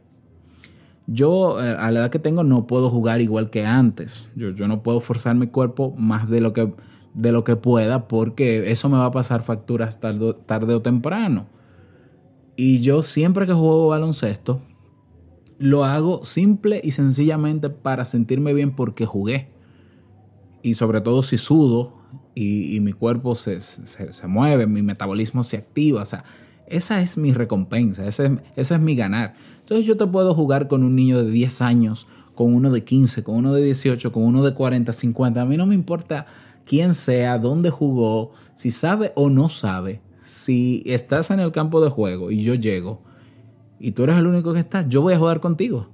Yo 1.07 1.61
eh, 1.61 1.75
a 1.77 1.91
la 1.91 2.01
edad 2.01 2.11
que 2.11 2.19
tengo 2.19 2.43
no 2.43 2.67
puedo 2.67 2.89
jugar 2.89 3.21
igual 3.21 3.49
que 3.49 3.65
antes. 3.65 4.29
Yo, 4.35 4.49
yo, 4.51 4.67
no 4.67 4.83
puedo 4.83 5.01
forzar 5.01 5.35
mi 5.35 5.47
cuerpo 5.47 5.93
más 5.97 6.29
de 6.29 6.41
lo, 6.41 6.53
que, 6.53 6.73
de 7.13 7.31
lo 7.31 7.43
que 7.43 7.55
pueda 7.55 8.07
porque 8.07 8.71
eso 8.71 8.89
me 8.89 8.97
va 8.97 9.05
a 9.05 9.11
pasar 9.11 9.43
facturas 9.43 9.99
tarde, 9.99 10.35
tarde 10.45 10.73
o 10.73 10.81
temprano. 10.81 11.47
Y 12.55 12.79
yo 12.81 13.01
siempre 13.01 13.47
que 13.47 13.53
juego 13.53 13.87
baloncesto, 13.87 14.61
lo 15.57 15.85
hago 15.85 16.25
simple 16.25 16.81
y 16.83 16.91
sencillamente 16.91 17.69
para 17.69 18.03
sentirme 18.03 18.53
bien 18.53 18.75
porque 18.75 19.05
jugué. 19.05 19.49
Y 20.63 20.73
sobre 20.73 21.01
todo 21.01 21.23
si 21.23 21.37
sudo 21.37 21.93
y, 22.35 22.79
mi 22.81 22.93
cuerpo 22.93 23.35
se, 23.35 23.59
mueve, 24.27 24.67
mi 24.67 24.81
metabolismo 24.81 25.43
se 25.43 25.57
activa. 25.57 26.01
O 26.01 26.05
sea, 26.05 26.23
esa 26.71 27.01
es 27.01 27.17
mi 27.17 27.33
recompensa, 27.33 28.07
ese, 28.07 28.37
ese, 28.55 28.75
es 28.75 28.81
mi 28.81 28.95
ganar. 28.95 29.35
Entonces 29.59 29.85
yo 29.85 29.97
te 29.97 30.07
puedo 30.07 30.33
jugar 30.33 30.67
con 30.67 30.83
un 30.83 30.95
niño 30.95 31.23
de 31.23 31.29
10 31.29 31.61
años, 31.61 32.07
con 32.33 32.53
uno 32.53 32.71
de 32.71 32.83
15, 32.83 33.23
con 33.23 33.35
uno 33.35 33.53
de 33.53 33.63
18, 33.63 34.11
con 34.11 34.23
uno 34.23 34.43
de 34.43 34.53
40, 34.53 34.91
50. 34.93 35.41
A 35.41 35.45
mí 35.45 35.57
no 35.57 35.65
me 35.65 35.75
importa 35.75 36.25
quién 36.65 36.93
sea, 36.93 37.37
dónde 37.37 37.69
jugó, 37.69 38.31
si 38.55 38.71
sabe 38.71 39.11
o 39.15 39.29
no 39.29 39.49
sabe. 39.49 40.01
Si 40.23 40.81
estás 40.85 41.29
en 41.29 41.41
el 41.41 41.51
campo 41.51 41.83
de 41.83 41.89
juego 41.89 42.31
y 42.31 42.43
yo 42.43 42.55
llego 42.55 43.01
y 43.79 43.91
tú 43.91 44.03
eres 44.03 44.17
el 44.17 44.27
único 44.27 44.53
que 44.53 44.61
está, 44.61 44.87
yo 44.87 45.01
voy 45.01 45.13
a 45.13 45.19
jugar 45.19 45.41
contigo. 45.41 45.89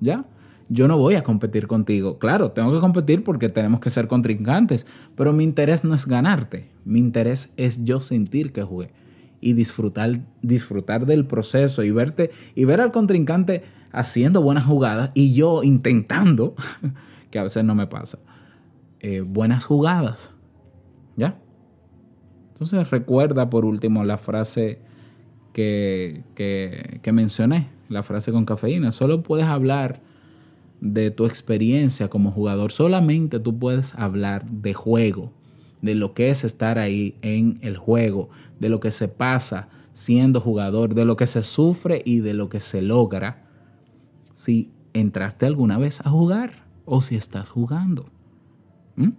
¿Ya? 0.00 0.24
Yo 0.68 0.88
no 0.88 0.98
voy 0.98 1.14
a 1.14 1.22
competir 1.22 1.66
contigo. 1.66 2.18
Claro, 2.18 2.50
tengo 2.50 2.72
que 2.72 2.80
competir 2.80 3.24
porque 3.24 3.48
tenemos 3.48 3.80
que 3.80 3.90
ser 3.90 4.08
contrincantes, 4.08 4.84
pero 5.16 5.32
mi 5.32 5.44
interés 5.44 5.84
no 5.84 5.94
es 5.94 6.06
ganarte. 6.06 6.68
Mi 6.84 6.98
interés 6.98 7.52
es 7.56 7.84
yo 7.84 8.00
sentir 8.00 8.52
que 8.52 8.62
jugué 8.62 8.90
y 9.40 9.52
disfrutar, 9.52 10.20
disfrutar 10.42 11.06
del 11.06 11.26
proceso 11.26 11.82
y 11.82 11.90
verte 11.90 12.30
y 12.54 12.64
ver 12.64 12.80
al 12.80 12.92
contrincante 12.92 13.62
haciendo 13.92 14.42
buenas 14.42 14.64
jugadas 14.66 15.10
y 15.14 15.34
yo 15.34 15.62
intentando, 15.62 16.54
que 17.30 17.38
a 17.38 17.42
veces 17.42 17.64
no 17.64 17.74
me 17.74 17.86
pasa, 17.86 18.18
eh, 19.00 19.20
buenas 19.20 19.64
jugadas. 19.64 20.32
¿Ya? 21.16 21.38
Entonces 22.52 22.90
recuerda 22.90 23.50
por 23.50 23.64
último 23.64 24.04
la 24.04 24.18
frase 24.18 24.80
que, 25.52 26.24
que, 26.34 27.00
que 27.02 27.12
mencioné, 27.12 27.68
la 27.88 28.02
frase 28.02 28.32
con 28.32 28.44
cafeína. 28.44 28.92
Solo 28.92 29.22
puedes 29.22 29.46
hablar 29.46 30.00
de 30.80 31.10
tu 31.10 31.26
experiencia 31.26 32.08
como 32.08 32.30
jugador, 32.30 32.72
solamente 32.72 33.40
tú 33.40 33.58
puedes 33.58 33.94
hablar 33.94 34.48
de 34.48 34.74
juego, 34.74 35.32
de 35.82 35.94
lo 35.94 36.14
que 36.14 36.30
es 36.30 36.44
estar 36.44 36.78
ahí 36.78 37.16
en 37.22 37.58
el 37.62 37.76
juego, 37.76 38.30
de 38.60 38.68
lo 38.68 38.80
que 38.80 38.90
se 38.90 39.08
pasa 39.08 39.68
siendo 39.92 40.40
jugador, 40.40 40.94
de 40.94 41.04
lo 41.04 41.16
que 41.16 41.26
se 41.26 41.42
sufre 41.42 42.02
y 42.04 42.20
de 42.20 42.34
lo 42.34 42.48
que 42.48 42.60
se 42.60 42.82
logra 42.82 43.44
si 44.32 44.70
entraste 44.92 45.46
alguna 45.46 45.78
vez 45.78 46.00
a 46.00 46.10
jugar 46.10 46.64
o 46.84 47.02
si 47.02 47.16
estás 47.16 47.48
jugando. 47.48 48.06
¿Mm? 48.96 49.10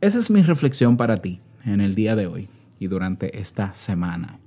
Esa 0.00 0.18
es 0.18 0.30
mi 0.30 0.42
reflexión 0.42 0.96
para 0.96 1.16
ti 1.16 1.40
en 1.64 1.80
el 1.80 1.94
día 1.94 2.14
de 2.14 2.26
hoy 2.26 2.48
y 2.78 2.86
durante 2.86 3.40
esta 3.40 3.74
semana. 3.74 4.38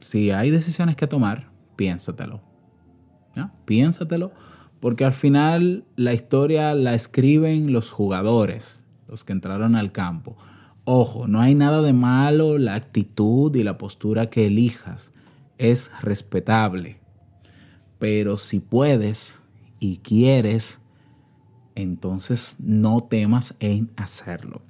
Si 0.00 0.30
hay 0.30 0.50
decisiones 0.50 0.96
que 0.96 1.06
tomar, 1.06 1.48
piénsatelo. 1.76 2.40
Piénsatelo, 3.64 4.32
porque 4.80 5.04
al 5.04 5.12
final 5.12 5.84
la 5.96 6.14
historia 6.14 6.74
la 6.74 6.94
escriben 6.94 7.72
los 7.72 7.90
jugadores, 7.90 8.80
los 9.08 9.24
que 9.24 9.32
entraron 9.32 9.76
al 9.76 9.92
campo. 9.92 10.36
Ojo, 10.88 11.26
no 11.26 11.40
hay 11.40 11.56
nada 11.56 11.82
de 11.82 11.92
malo 11.92 12.58
la 12.58 12.76
actitud 12.76 13.52
y 13.56 13.64
la 13.64 13.76
postura 13.76 14.30
que 14.30 14.46
elijas. 14.46 15.12
Es 15.58 15.90
respetable. 16.00 17.00
Pero 17.98 18.36
si 18.36 18.60
puedes 18.60 19.40
y 19.80 19.96
quieres, 19.96 20.78
entonces 21.74 22.58
no 22.60 23.02
temas 23.02 23.56
en 23.58 23.90
hacerlo. 23.96 24.62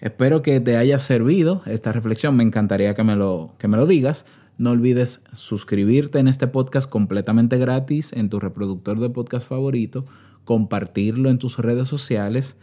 Espero 0.00 0.42
que 0.42 0.60
te 0.60 0.76
haya 0.76 1.00
servido 1.00 1.62
esta 1.66 1.90
reflexión. 1.90 2.36
Me 2.36 2.44
encantaría 2.44 2.94
que 2.94 3.02
me 3.02 3.16
lo, 3.16 3.56
que 3.58 3.66
me 3.66 3.76
lo 3.76 3.86
digas. 3.86 4.26
No 4.58 4.70
olvides 4.70 5.24
suscribirte 5.32 6.20
en 6.20 6.28
este 6.28 6.46
podcast 6.46 6.88
completamente 6.88 7.58
gratis 7.58 8.12
en 8.12 8.30
tu 8.30 8.38
reproductor 8.38 9.00
de 9.00 9.10
podcast 9.10 9.48
favorito, 9.48 10.06
compartirlo 10.44 11.30
en 11.30 11.38
tus 11.38 11.58
redes 11.58 11.88
sociales 11.88 12.56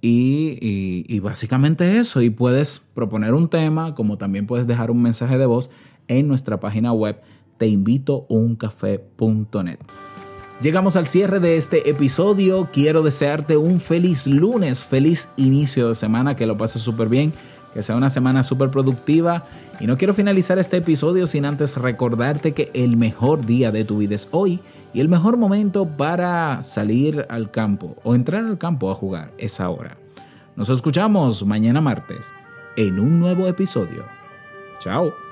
y, 0.00 1.20
básicamente 1.20 1.98
eso. 1.98 2.22
Y 2.22 2.30
puedes 2.30 2.80
proponer 2.94 3.34
un 3.34 3.48
tema, 3.48 3.94
como 3.94 4.18
también 4.18 4.46
puedes 4.46 4.66
dejar 4.66 4.90
un 4.90 5.02
mensaje 5.02 5.38
de 5.38 5.46
voz 5.46 5.70
en 6.08 6.28
nuestra 6.28 6.60
página 6.60 6.92
web 6.92 7.20
teinvitouncafé.net. 7.58 9.78
Llegamos 10.60 10.96
al 10.96 11.06
cierre 11.06 11.38
de 11.38 11.56
este 11.56 11.88
episodio. 11.88 12.68
Quiero 12.72 13.02
desearte 13.02 13.56
un 13.56 13.80
feliz 13.80 14.26
lunes, 14.26 14.82
feliz 14.82 15.28
inicio 15.36 15.88
de 15.88 15.94
semana, 15.94 16.34
que 16.34 16.46
lo 16.46 16.58
pases 16.58 16.82
súper 16.82 17.08
bien, 17.08 17.32
que 17.78 17.84
sea 17.84 17.94
una 17.94 18.10
semana 18.10 18.42
súper 18.42 18.70
productiva. 18.72 19.44
Y 19.78 19.86
no 19.86 19.96
quiero 19.96 20.12
finalizar 20.12 20.58
este 20.58 20.78
episodio 20.78 21.28
sin 21.28 21.44
antes 21.44 21.76
recordarte 21.76 22.52
que 22.52 22.72
el 22.74 22.96
mejor 22.96 23.46
día 23.46 23.70
de 23.70 23.84
tu 23.84 23.98
vida 23.98 24.16
es 24.16 24.26
hoy 24.32 24.58
y 24.92 24.98
el 24.98 25.08
mejor 25.08 25.36
momento 25.36 25.86
para 25.86 26.60
salir 26.62 27.24
al 27.28 27.52
campo 27.52 27.94
o 28.02 28.16
entrar 28.16 28.44
al 28.44 28.58
campo 28.58 28.90
a 28.90 28.96
jugar 28.96 29.30
es 29.38 29.60
ahora. 29.60 29.96
Nos 30.56 30.70
escuchamos 30.70 31.46
mañana 31.46 31.80
martes 31.80 32.26
en 32.76 32.98
un 32.98 33.20
nuevo 33.20 33.46
episodio. 33.46 34.04
Chao. 34.80 35.27